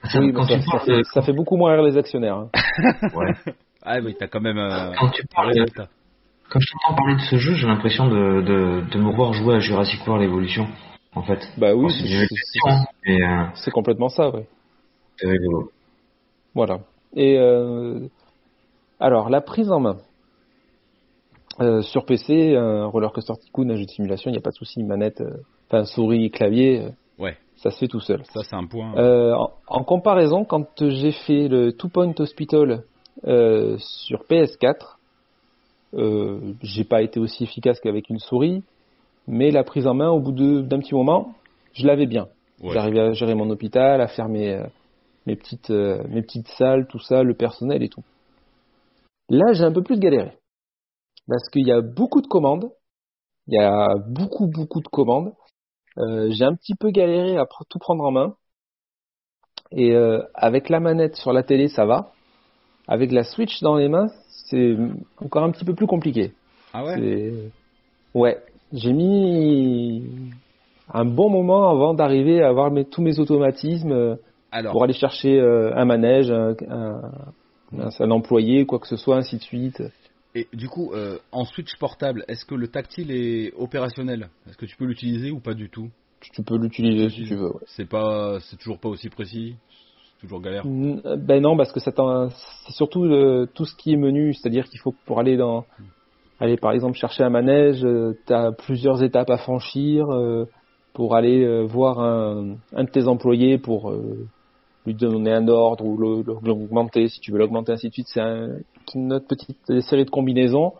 [0.03, 1.83] Ça, oui, quand, mais ça, tu ça parles fait, de, ça fait beaucoup moins rire
[1.83, 2.37] les actionnaires.
[2.37, 2.49] hein.
[3.15, 3.53] ouais.
[3.83, 5.53] Ah oui, t'as quand même euh, quand tu parles
[6.49, 9.55] quand je t'entends parler de ce jeu, j'ai l'impression de, de, de me voir jouer
[9.55, 10.67] à Jurassic World Evolution,
[11.15, 11.39] en fait.
[11.57, 14.47] Bah oui, c'est euh, c'est complètement ça, ouais.
[15.17, 15.71] c'est rigolo.
[16.53, 16.79] Voilà.
[17.15, 18.07] Et euh,
[18.99, 19.97] alors, la prise en main.
[21.61, 24.49] Euh, sur PC, un Roller Coaster Tycoon, un jeu de simulation, il n'y a pas
[24.49, 25.37] de souci, manette, euh,
[25.69, 28.23] enfin souris clavier, euh, Ouais, ça se fait tout seul.
[28.25, 28.93] ça c'est un point.
[28.97, 32.83] Euh, en, en comparaison, quand j'ai fait le Two Point Hospital
[33.25, 34.97] euh, sur PS4,
[35.93, 38.61] euh, j'ai pas été aussi efficace qu'avec une souris,
[39.25, 41.35] mais la prise en main, au bout de- d'un petit moment,
[41.71, 42.27] je l'avais bien.
[42.61, 42.73] Ouais.
[42.73, 44.65] J'arrivais à gérer mon hôpital, à faire mes, euh,
[45.25, 48.03] mes, petites, euh, mes petites salles, tout ça, le personnel et tout.
[49.29, 50.31] Là, j'ai un peu plus galéré.
[51.27, 52.71] Parce qu'il y a beaucoup de commandes.
[53.47, 55.33] Il y a beaucoup, beaucoup de commandes.
[55.97, 58.35] Euh, j'ai un petit peu galéré à tout prendre en main.
[59.71, 62.11] Et euh, avec la manette sur la télé, ça va.
[62.87, 64.07] Avec la Switch dans les mains,
[64.49, 64.77] c'est
[65.17, 66.33] encore un petit peu plus compliqué.
[66.73, 67.49] Ah ouais?
[68.13, 70.07] Ouais, j'ai mis
[70.93, 74.15] un bon moment avant d'arriver à avoir mes- tous mes automatismes euh,
[74.51, 77.01] Alors, pour aller chercher un manège, un, un,
[77.79, 79.83] un- employé, quoi que ce soit, ainsi de suite.
[80.33, 84.29] et du coup, euh, en Switch portable, est-ce que le tactile est opérationnel?
[84.47, 85.89] Est-ce que tu peux l'utiliser ou pas du tout?
[86.33, 87.49] Tu, peux l'utiliser si tu veux.
[87.53, 87.61] ouais.
[87.67, 89.55] C'est pas, c'est toujours pas aussi précis,
[90.15, 90.65] c'est toujours galère?
[90.65, 91.95] Euh, Ben non, parce que c'est
[92.69, 93.07] surtout
[93.53, 95.65] tout ce qui est menu, c'est-à-dire qu'il faut pour aller dans,
[96.39, 97.85] aller par exemple chercher un manège,
[98.25, 100.45] tu as plusieurs étapes à franchir euh,
[100.93, 104.27] pour aller euh, voir un, un de tes employés pour euh,
[104.85, 108.07] lui donner un ordre ou l'augmenter, si tu veux l'augmenter, ainsi de suite.
[108.09, 108.57] C'est un-
[108.93, 110.73] une autre petite série de combinaisons.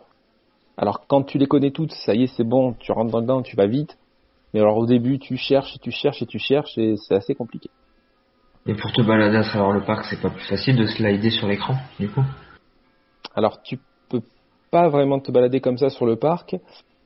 [0.76, 3.56] Alors quand tu les connais toutes, ça y est, c'est bon, tu rentres dedans, tu
[3.56, 3.96] vas vite.
[4.52, 7.34] Mais alors au début, tu cherches et tu cherches et tu cherches et c'est assez
[7.34, 7.70] compliqué.
[8.66, 11.46] Et pour te balader à travers le parc, c'est pas plus facile de slider sur
[11.46, 12.24] l'écran, du coup?
[13.34, 14.22] Alors tu peux
[14.70, 16.56] pas vraiment te balader comme ça sur le parc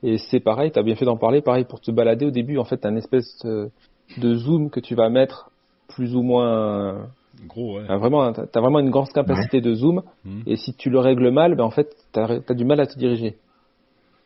[0.02, 2.56] et c'est pareil, tu as bien fait d'en parler, pareil pour te balader au début
[2.58, 3.68] en fait une espèce euh,
[4.16, 5.49] de zoom que tu vas mettre
[5.94, 7.08] plus ou moins
[7.46, 7.84] Gros, ouais.
[7.86, 10.40] T'as vraiment, t'as vraiment une grande capacité de zoom, Hmm.
[10.46, 12.98] et si tu le règles mal, ben en fait, t'as as du mal à te
[12.98, 13.36] diriger.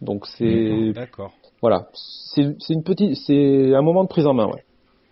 [0.01, 1.33] Donc c'est D'accord.
[1.63, 4.65] voilà, c'est une petite, c'est un moment de prise en main, ouais.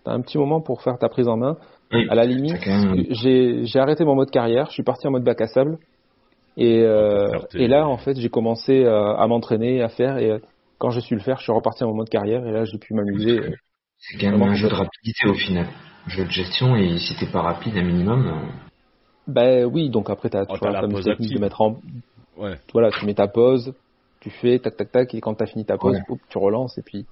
[0.04, 1.56] T'as un petit moment pour faire ta prise en main.
[1.92, 2.06] Oui.
[2.08, 5.22] À la limite, même- j'ai j'ai arrêté mon mode carrière, je suis parti en mode
[5.24, 5.78] bac à sable.
[6.56, 10.18] Et, euh, et là, en fait, j'ai commencé euh, à m'entraîner, à faire.
[10.18, 10.38] Et euh,
[10.78, 12.44] quand je suis le faire, je suis reparti en mode carrière.
[12.46, 13.38] Et là, j'ai pu m'amuser.
[13.38, 13.50] euh,
[13.98, 15.66] C'est quand même un jeu de rapidité au final.
[16.08, 18.52] Jeu de gestion et si t'es pas rapide un minimum, euh,
[19.28, 21.80] Ben oui, donc après, t'as Oh, la pause technique de mettre en.
[22.36, 22.58] Ouais.
[22.72, 23.72] Voilà, tu mets ta pause,
[24.20, 26.02] tu fais tac tac tac, et quand t'as fini ta pause, Ouais.
[26.08, 27.06] hop, tu relances et puis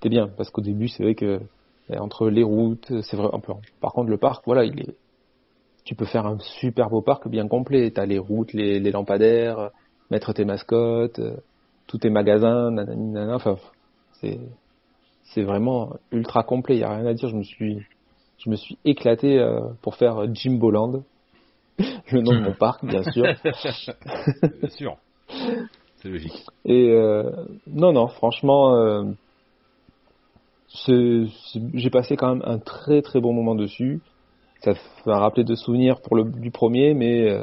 [0.00, 0.28] t'es bien.
[0.28, 1.40] Parce qu'au début, c'est vrai que
[1.90, 3.28] eh, entre les routes, c'est vrai.
[3.32, 4.96] un peu- Par contre, le parc, voilà, il est.
[5.84, 7.90] Tu peux faire un super beau parc bien complet.
[7.90, 9.70] T'as les routes, les, les lampadaires,
[10.10, 11.20] mettre tes mascottes,
[11.88, 13.34] tous tes magasins, nanani, nanana.
[13.36, 13.56] Enfin,
[14.20, 14.38] c'est
[15.34, 16.76] c'est vraiment ultra complet.
[16.76, 17.28] Il y a rien à dire.
[17.28, 17.78] Je me suis
[18.42, 21.02] je me suis éclaté euh, pour faire euh, Jimboland,
[21.78, 23.24] le nom de mon parc, bien sûr.
[24.60, 24.96] Bien sûr.
[25.96, 26.44] C'est logique.
[26.64, 27.30] Et euh,
[27.66, 29.04] non, non, franchement, euh,
[30.86, 34.00] j'ai passé quand même un très très bon moment dessus.
[34.62, 37.34] Ça fait rappeler de souvenirs pour le du premier, mais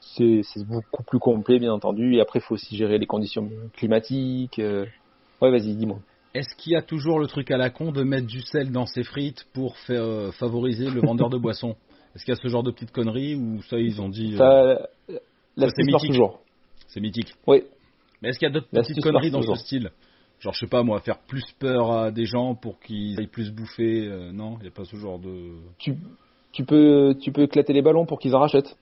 [0.00, 2.14] c'est beaucoup plus complet, bien entendu.
[2.14, 4.58] Et après, il faut aussi gérer les conditions climatiques.
[4.58, 5.98] Ouais, vas-y, dis-moi.
[6.32, 8.86] Est-ce qu'il y a toujours le truc à la con de mettre du sel dans
[8.86, 11.76] ses frites pour faire euh, favoriser le vendeur de boissons
[12.14, 14.76] Est-ce qu'il y a ce genre de petites conneries ou ça ils ont dit euh,
[15.58, 16.10] Ça, c'est mythique.
[16.10, 16.40] toujours.
[16.88, 17.64] c'est mythique Oui,
[18.22, 19.90] Mais est-ce qu'il y a d'autres petites conneries dans ce style
[20.40, 23.52] Genre je sais pas moi, faire plus peur à des gens pour qu'ils aillent plus
[23.52, 25.52] bouffer euh, Non, il n'y a pas ce genre de...
[25.78, 25.96] tu,
[26.52, 28.76] tu peux tu peux éclater les ballons pour qu'ils en rachètent.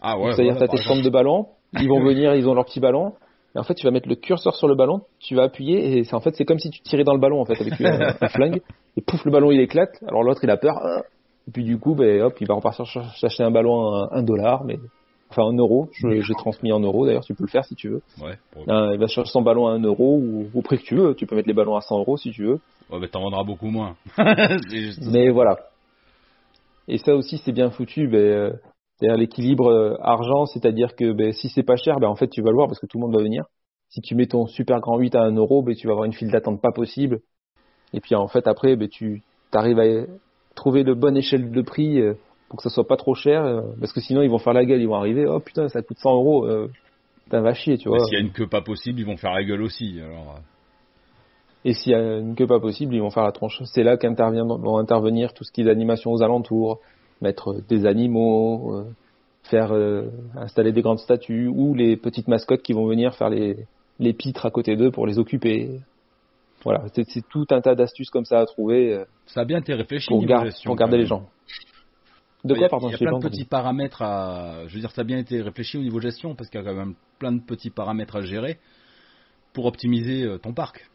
[0.00, 2.64] Ah ouais, C'est-à-dire, voilà, t'as tes stands de ballons, ils vont venir, ils ont leur
[2.64, 3.14] petit ballon.
[3.54, 6.04] Et en fait, tu vas mettre le curseur sur le ballon, tu vas appuyer, et
[6.04, 8.14] c'est en fait, c'est comme si tu tirais dans le ballon, en fait, avec un,
[8.20, 8.60] un flingue.
[8.96, 9.96] Et pouf, le ballon, il éclate.
[10.06, 10.74] Alors l'autre, il a peur.
[11.48, 14.22] Et puis du coup, ben, hop, il va repartir ch- s'acheter un ballon à un
[14.22, 14.78] dollar, mais
[15.30, 15.88] enfin un euro.
[16.22, 18.02] J'ai transmis en euros, d'ailleurs, tu peux le faire si tu veux.
[18.22, 20.94] Ouais, Euh, il va chercher son ballon à un euro ou au prix que tu
[20.96, 21.14] veux.
[21.14, 22.60] Tu peux mettre les ballons à 100 euros si tu veux.
[22.90, 23.96] ouais mais t'en vendras beaucoup moins.
[24.70, 25.00] Juste.
[25.10, 25.56] Mais voilà.
[26.86, 28.08] Et ça aussi, c'est bien foutu.
[28.08, 28.52] Ben, euh,
[28.98, 32.42] c'est-à-dire l'équilibre euh, argent, c'est-à-dire que ben, si c'est pas cher, ben, en fait, tu
[32.42, 33.44] vas le voir parce que tout le monde va venir.
[33.90, 36.12] Si tu mets ton super grand 8 à 1 euro, ben, tu vas avoir une
[36.12, 37.20] file d'attente pas possible.
[37.94, 40.06] Et puis en fait, après, ben, tu arrives à
[40.54, 42.14] trouver le bonne échelle de prix euh,
[42.48, 43.44] pour que ça soit pas trop cher.
[43.44, 45.26] euh, parce que sinon, ils vont faire la gueule, ils vont arriver.
[45.26, 46.48] Oh putain, ça coûte 100 euros.
[47.24, 48.00] Putain, va chier, tu vois.
[48.00, 50.00] S'il y a une queue pas possible, ils vont faire la gueule aussi.
[50.00, 50.40] Alors,
[51.64, 53.62] Et s'il y a une queue pas possible, ils vont faire la tronche.
[53.64, 56.80] C'est là qu'intervient vont intervenir tout ce qui est animation aux alentours,
[57.20, 58.84] mettre des animaux, euh,
[59.44, 63.56] faire euh, installer des grandes statues ou les petites mascottes qui vont venir faire les
[64.00, 65.80] les pitres à côté d'eux pour les occuper.
[66.64, 69.74] Voilà, c'est tout un tas d'astuces comme ça à trouver euh, ça a bien été
[69.74, 71.26] réfléchi pour, niveau gar- gestion, pour garder les gens.
[72.44, 74.66] De quoi, pardon Il y a plein de petits paramètres à.
[74.68, 76.66] Je veux dire, ça a bien été réfléchi au niveau gestion parce qu'il y a
[76.66, 78.58] quand même plein de petits paramètres à gérer
[79.52, 80.88] pour optimiser euh, ton parc.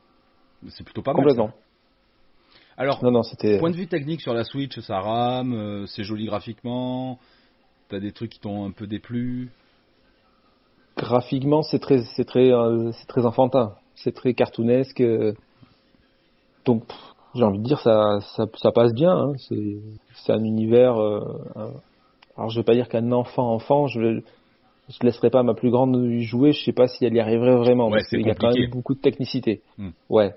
[0.70, 1.24] C'est plutôt pas mal.
[1.24, 1.48] Complètement.
[1.50, 1.54] ça.
[2.78, 3.22] Alors, Non,
[3.60, 7.20] point de vue technique sur la Switch, ça rame, euh, c'est joli graphiquement.
[7.90, 9.50] T'as des trucs qui t'ont un peu déplu.
[10.98, 15.34] graphiquement c'est très c'est très euh, c'est très enfantin c'est très cartoonesque euh.
[16.66, 16.84] donc
[17.36, 19.34] j'ai envie de dire ça ça, ça passe bien hein.
[19.48, 21.72] c'est un univers un-
[22.38, 24.22] alors je vais pas dire qu'un enfant enfant je
[24.90, 27.56] je laisserai pas ma plus grande y jouer je sais pas si elle y arriverait
[27.58, 29.90] vraiment Ouais, parce qu'il y a quand même beaucoup de technicité Hmm.
[30.10, 30.34] ouais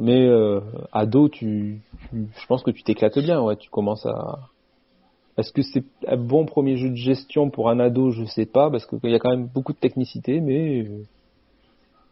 [0.00, 0.60] mais euh,
[0.92, 1.80] ado tu,
[2.10, 4.38] tu je pense que tu t'éclates bien ouais tu commences à
[5.38, 8.10] est-ce que c'est un bon premier jeu de gestion pour un ado?
[8.10, 11.02] Je sais pas, parce qu'il y a quand même beaucoup de technicité, mais euh,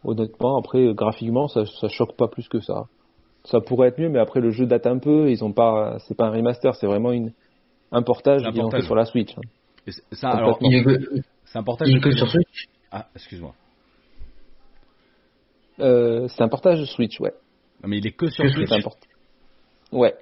[0.03, 2.85] honnêtement, après, graphiquement, ça, ça choque pas plus que ça.
[3.45, 5.31] Ça pourrait être mieux, mais après, le jeu date un peu.
[5.31, 7.31] Ils ont pas, c'est pas un remaster, c'est vraiment une,
[7.91, 9.35] un portage qu'ils ont fait sur la Switch.
[9.37, 9.41] hein.
[9.87, 11.87] Et ça, alors, il est que, c'est un portage.
[11.89, 12.67] il est que sur Switch?
[12.91, 13.53] Ah, excuse-moi.
[15.79, 17.33] Euh, c'est un portage de Switch, ouais.
[17.85, 18.69] Non, mais il est que sur Que Switch.
[19.91, 20.15] Ouais,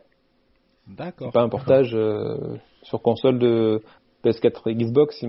[0.85, 1.31] D'accord.
[1.31, 3.81] pas un portage euh, sur console de
[4.25, 5.23] PS4 et Xbox,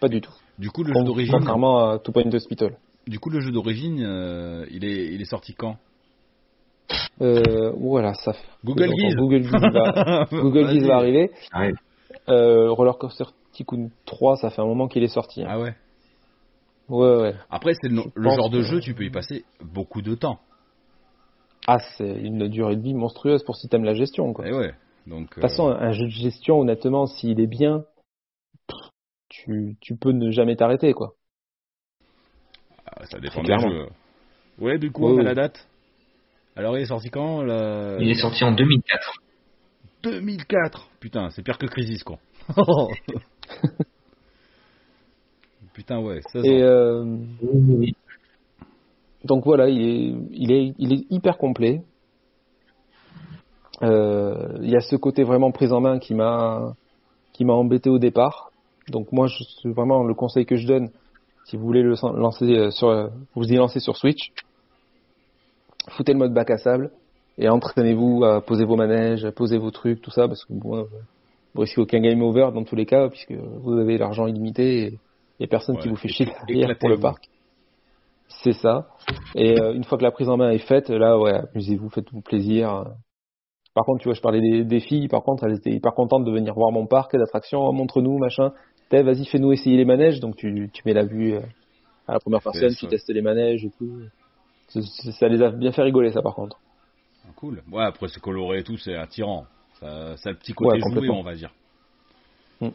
[0.00, 0.30] pas du tout.
[0.60, 1.32] Du coup, le jeu d'origine.
[1.32, 2.76] Contrairement à Two Point Hospital.
[3.08, 5.76] Du coup, le jeu d'origine, euh, il est, il est sorti quand?
[7.20, 8.32] Euh, voilà, ça.
[8.34, 9.16] fait- Google Guise.
[9.16, 11.32] Google Guise va, Google Guise va arriver.
[11.50, 11.74] Arrive.
[12.28, 15.42] Euh, Roller Coaster Tycoon 3, ça fait un moment qu'il est sorti.
[15.42, 15.48] hein.
[15.50, 15.74] Ah ouais.
[16.88, 17.34] Ouais, ouais.
[17.50, 18.02] Après, c'est le,
[18.36, 20.38] genre de que- jeu, tu peux y passer beaucoup de temps.
[21.66, 24.46] Ah, c'est une durée de vie monstrueuse pour si t'aimes la gestion, quoi.
[24.48, 24.74] Et ouais.
[25.06, 27.84] Donc, De toute façon, un jeu de gestion, honnêtement, s'il est bien,
[29.28, 31.14] tu, tu peux ne jamais t'arrêter, quoi.
[33.00, 33.68] euh, ça dépend des clairement.
[33.70, 33.86] jeux.
[34.58, 35.66] Ouais, du coup, Ouais, on a la date.
[36.56, 37.96] Alors, il est sorti quand la...
[38.00, 39.12] Il est sorti en 2004.
[40.02, 42.18] 2004 Putain, c'est pire que Crisis, quoi.
[45.72, 46.66] Putain, ouais, 16 Et ans.
[46.66, 47.04] euh,
[47.40, 47.96] Oui, oui.
[49.24, 51.82] Donc voilà, il est, il est, il est hyper complet.
[53.82, 56.74] Euh, Il y a ce côté vraiment prise en main qui m'a,
[57.32, 58.50] qui m'a embêté au départ.
[58.88, 60.90] Donc moi, je, vraiment le conseil que je donne,
[61.44, 64.32] si vous voulez le lancer euh, sur, euh, vous y lancer sur Switch,
[65.90, 66.90] foutez le mode bac à sable
[67.38, 70.86] et entraînez-vous à poser vos manèges, à poser vos trucs, tout ça, parce que bon,
[71.54, 74.98] vous risquez aucun game over dans tous les cas, puisque vous avez l'argent illimité
[75.40, 77.28] et a personne qui vous fait chier derrière pour le parc.
[78.42, 78.88] C'est ça.
[79.34, 82.20] Et euh, une fois que la prise en main est faite, là, ouais, amusez-vous, faites-vous
[82.22, 82.84] plaisir.
[83.74, 86.24] Par contre, tu vois, je parlais des, des filles, par contre, elles étaient hyper contentes
[86.24, 88.52] de venir voir mon parc d'attractions, Oh, montre-nous, machin.
[88.90, 91.40] T'es, vas-y, fais-nous essayer les manèges, donc tu, tu mets la vue euh,
[92.06, 94.02] à la première personne, tu testes les manèges et tout.
[94.68, 96.58] Ça les a bien fait rigoler, ça, par contre.
[97.24, 97.62] Ah, Cool.
[97.70, 99.46] Ouais, après c'est coloré et tout, c'est attirant.
[99.80, 101.52] Ça, ça a le petit côté Ouais, joué, on va dire.
[102.60, 102.68] Mm.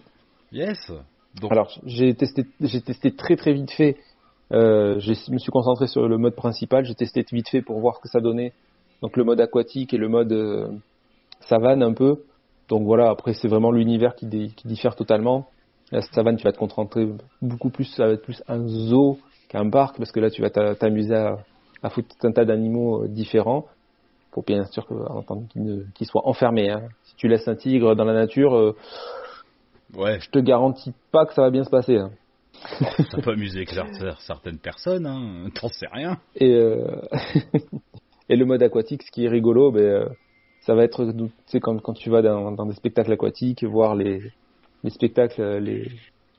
[0.51, 0.91] Yes.
[1.39, 3.97] Donc, Alors, j'ai testé, j'ai testé très très vite fait.
[4.53, 6.85] Euh, je me suis concentré sur le mode principal.
[6.85, 8.53] J'ai testé vite fait pour voir ce que ça donnait.
[9.01, 10.69] Donc le mode aquatique et le mode euh,
[11.41, 12.23] savane un peu.
[12.69, 13.09] Donc voilà.
[13.09, 14.25] Après, c'est vraiment l'univers qui,
[14.65, 15.47] diffère totalement.
[15.91, 17.07] La savane, tu vas te concentrer
[17.41, 17.85] beaucoup plus.
[17.85, 19.17] Ça va être plus un zoo
[19.49, 21.37] qu'un parc parce que là, tu vas t'a- t'amuser à,
[21.83, 23.65] à foutre un tas d'animaux euh, différents.
[24.31, 24.85] Faut bien sûr
[25.95, 26.69] qu'ils soient enfermés.
[26.69, 26.83] hein.
[27.03, 28.75] Si tu laisses un tigre dans la nature, euh,
[29.95, 31.97] ouais, je te garantis pas que ça va bien se passer.
[31.97, 32.11] hein.
[33.11, 35.49] Ça peut amuser cer- certaines personnes, hein.
[35.59, 36.17] T'en sais rien.
[36.35, 37.01] Et, euh,
[38.29, 40.09] et le mode aquatique, ce qui est rigolo, ben, euh,
[40.61, 43.95] ça va être, tu sais, quand, quand tu vas dans, dans des spectacles aquatiques, voir
[43.95, 44.19] les,
[44.83, 45.87] les spectacles, euh, les,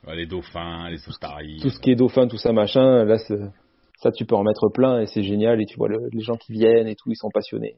[0.07, 1.59] Ouais, les dauphins, les otaries.
[1.61, 5.01] tout ce qui est dauphin, tout ça, machin, là, ça, tu peux en mettre plein
[5.01, 5.61] et c'est génial.
[5.61, 7.75] Et tu vois le- les gens qui viennent et tout, ils sont passionnés.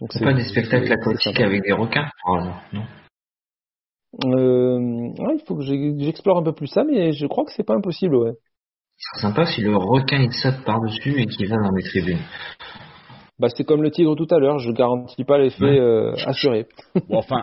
[0.00, 2.10] Donc, C'est pas des spectacles aquatiques avec des requins
[2.72, 2.82] non?
[4.24, 7.74] Ouais, il faut que j'explore un peu plus ça, mais je crois que c'est pas
[7.74, 8.32] impossible, ouais.
[8.98, 12.18] Ce serait sympa si le requin il saute par-dessus et qu'il va dans les tribunes.
[13.38, 15.78] Bah, c'est comme le tigre tout à l'heure, je garantis pas l'effet Ouais.
[15.78, 16.66] euh, assuré.
[17.08, 17.42] Bon, enfin,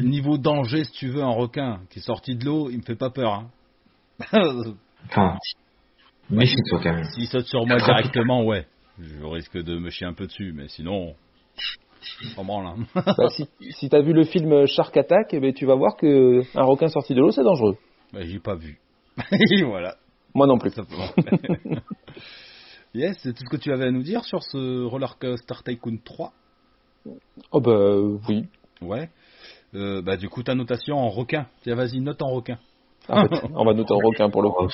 [0.00, 2.94] niveau danger, si tu veux, un requin qui est sorti de l'eau, il me fait
[2.94, 3.32] pas peur.
[3.32, 3.46] Hein.
[5.10, 5.36] Enfin,
[6.30, 7.04] méfie-toi quand même.
[7.04, 8.66] S'il saute sur moi directement, ouais.
[9.00, 11.14] Je risque de me chier un peu dessus, mais sinon,
[12.94, 16.42] Bah, si si t'as vu le film Shark Attack, eh ben, tu vas voir que
[16.54, 17.76] un requin sorti de l'eau, c'est dangereux.
[18.12, 18.78] Bah, j'ai pas vu.
[19.66, 19.96] voilà,
[20.34, 20.70] Moi non plus.
[20.70, 21.08] tout simplement.
[22.94, 25.98] yes, c'est tout ce que tu avais à nous dire sur ce Roller Coaster Tycoon
[26.04, 26.32] 3
[27.50, 28.46] Oh bah euh, oui.
[28.80, 29.08] Ouais.
[29.74, 31.46] Euh, bah, du coup, ta notation en requin.
[31.62, 32.58] Tiens, vas-y, note en requin.
[33.08, 34.68] En fait, on va noter en requin pour le coup.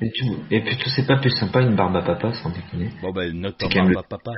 [0.00, 0.24] Et, tu...
[0.50, 2.90] et puis tout c'est pas plus sympa une barbe à papa sans déconner.
[3.02, 4.32] Bon, bah, note en barbe à papa.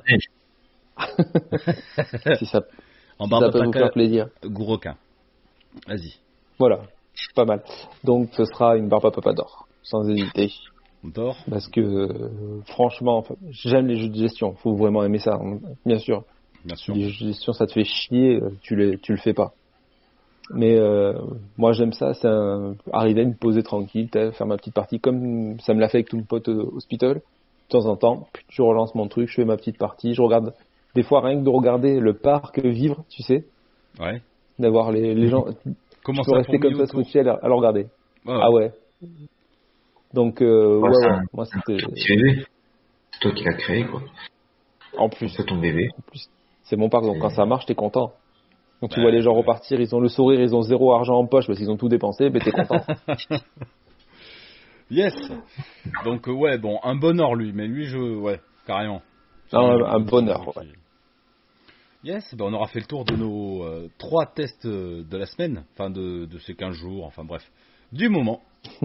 [2.39, 2.63] si ça,
[3.19, 4.29] En si barbe ça à peut vous faire plaisir.
[4.45, 4.97] goût requin.
[5.87, 6.15] Vas-y.
[6.59, 6.81] Voilà,
[7.35, 7.63] pas mal.
[8.05, 10.53] Donc ce sera une barbe à papa d'or, sans hésiter.
[11.05, 11.37] On dort.
[11.49, 14.55] Parce que euh, franchement, j'aime les jeux de gestion.
[14.55, 15.39] Faut vraiment aimer ça,
[15.87, 16.25] bien sûr.
[16.65, 16.95] Bien sûr.
[16.95, 19.53] Les jeux de gestion, ça te fait chier, euh, tu tu le fais pas.
[20.51, 21.13] Mais euh,
[21.57, 22.29] moi j'aime ça, c'est
[22.93, 26.09] arriver à me poser tranquille, faire ma petite partie comme ça me l'a fait avec
[26.09, 27.17] tout mon pote euh, hospital.
[27.17, 27.21] De
[27.69, 30.55] temps en temps, je relance mon truc, je fais ma petite partie, je regarde.
[30.99, 33.45] Des fois rien que de regarder le parc vivre, tu sais,
[34.01, 34.21] Ouais.
[34.59, 35.45] d'avoir les, les gens.
[36.03, 37.87] Comment tu peux ça rester comme ça scotché à, le- à le regarder.
[38.27, 38.39] Ouais.
[38.43, 38.73] Ah ouais.
[40.13, 41.77] Donc euh, Ouais, un- moi c'était.
[41.95, 44.01] C'est toi qui l'as créé quoi.
[44.97, 45.89] en plus C'est ton bébé.
[46.65, 48.13] c'est mon parc donc quand ça marche t'es content.
[48.81, 51.15] Quand tu Bah, vois les gens repartir, ils ont le sourire, ils ont zéro argent
[51.19, 52.81] en poche parce qu'ils ont tout dépensé, ben t'es content.
[54.91, 55.15] Yes.
[56.05, 59.03] Donc euh, ouais, bon, un bonheur lui, mais lui je ouais, carrément.
[59.53, 60.49] Ah, un, un bonheur.
[60.57, 60.65] ouais.
[62.05, 65.27] Yes, ben on aura fait le tour de nos euh, trois tests euh, de la
[65.27, 67.43] semaine, enfin de, de ces 15 jours, enfin bref,
[67.93, 68.43] du moment.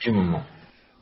[0.00, 0.42] Du moment.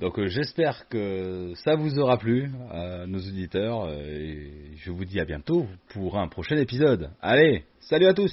[0.01, 5.05] Donc euh, j'espère que ça vous aura plu, à nos auditeurs, euh, et je vous
[5.05, 7.11] dis à bientôt pour un prochain épisode.
[7.21, 8.33] Allez, salut à tous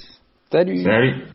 [0.50, 0.82] Salut.
[0.82, 1.26] Salut.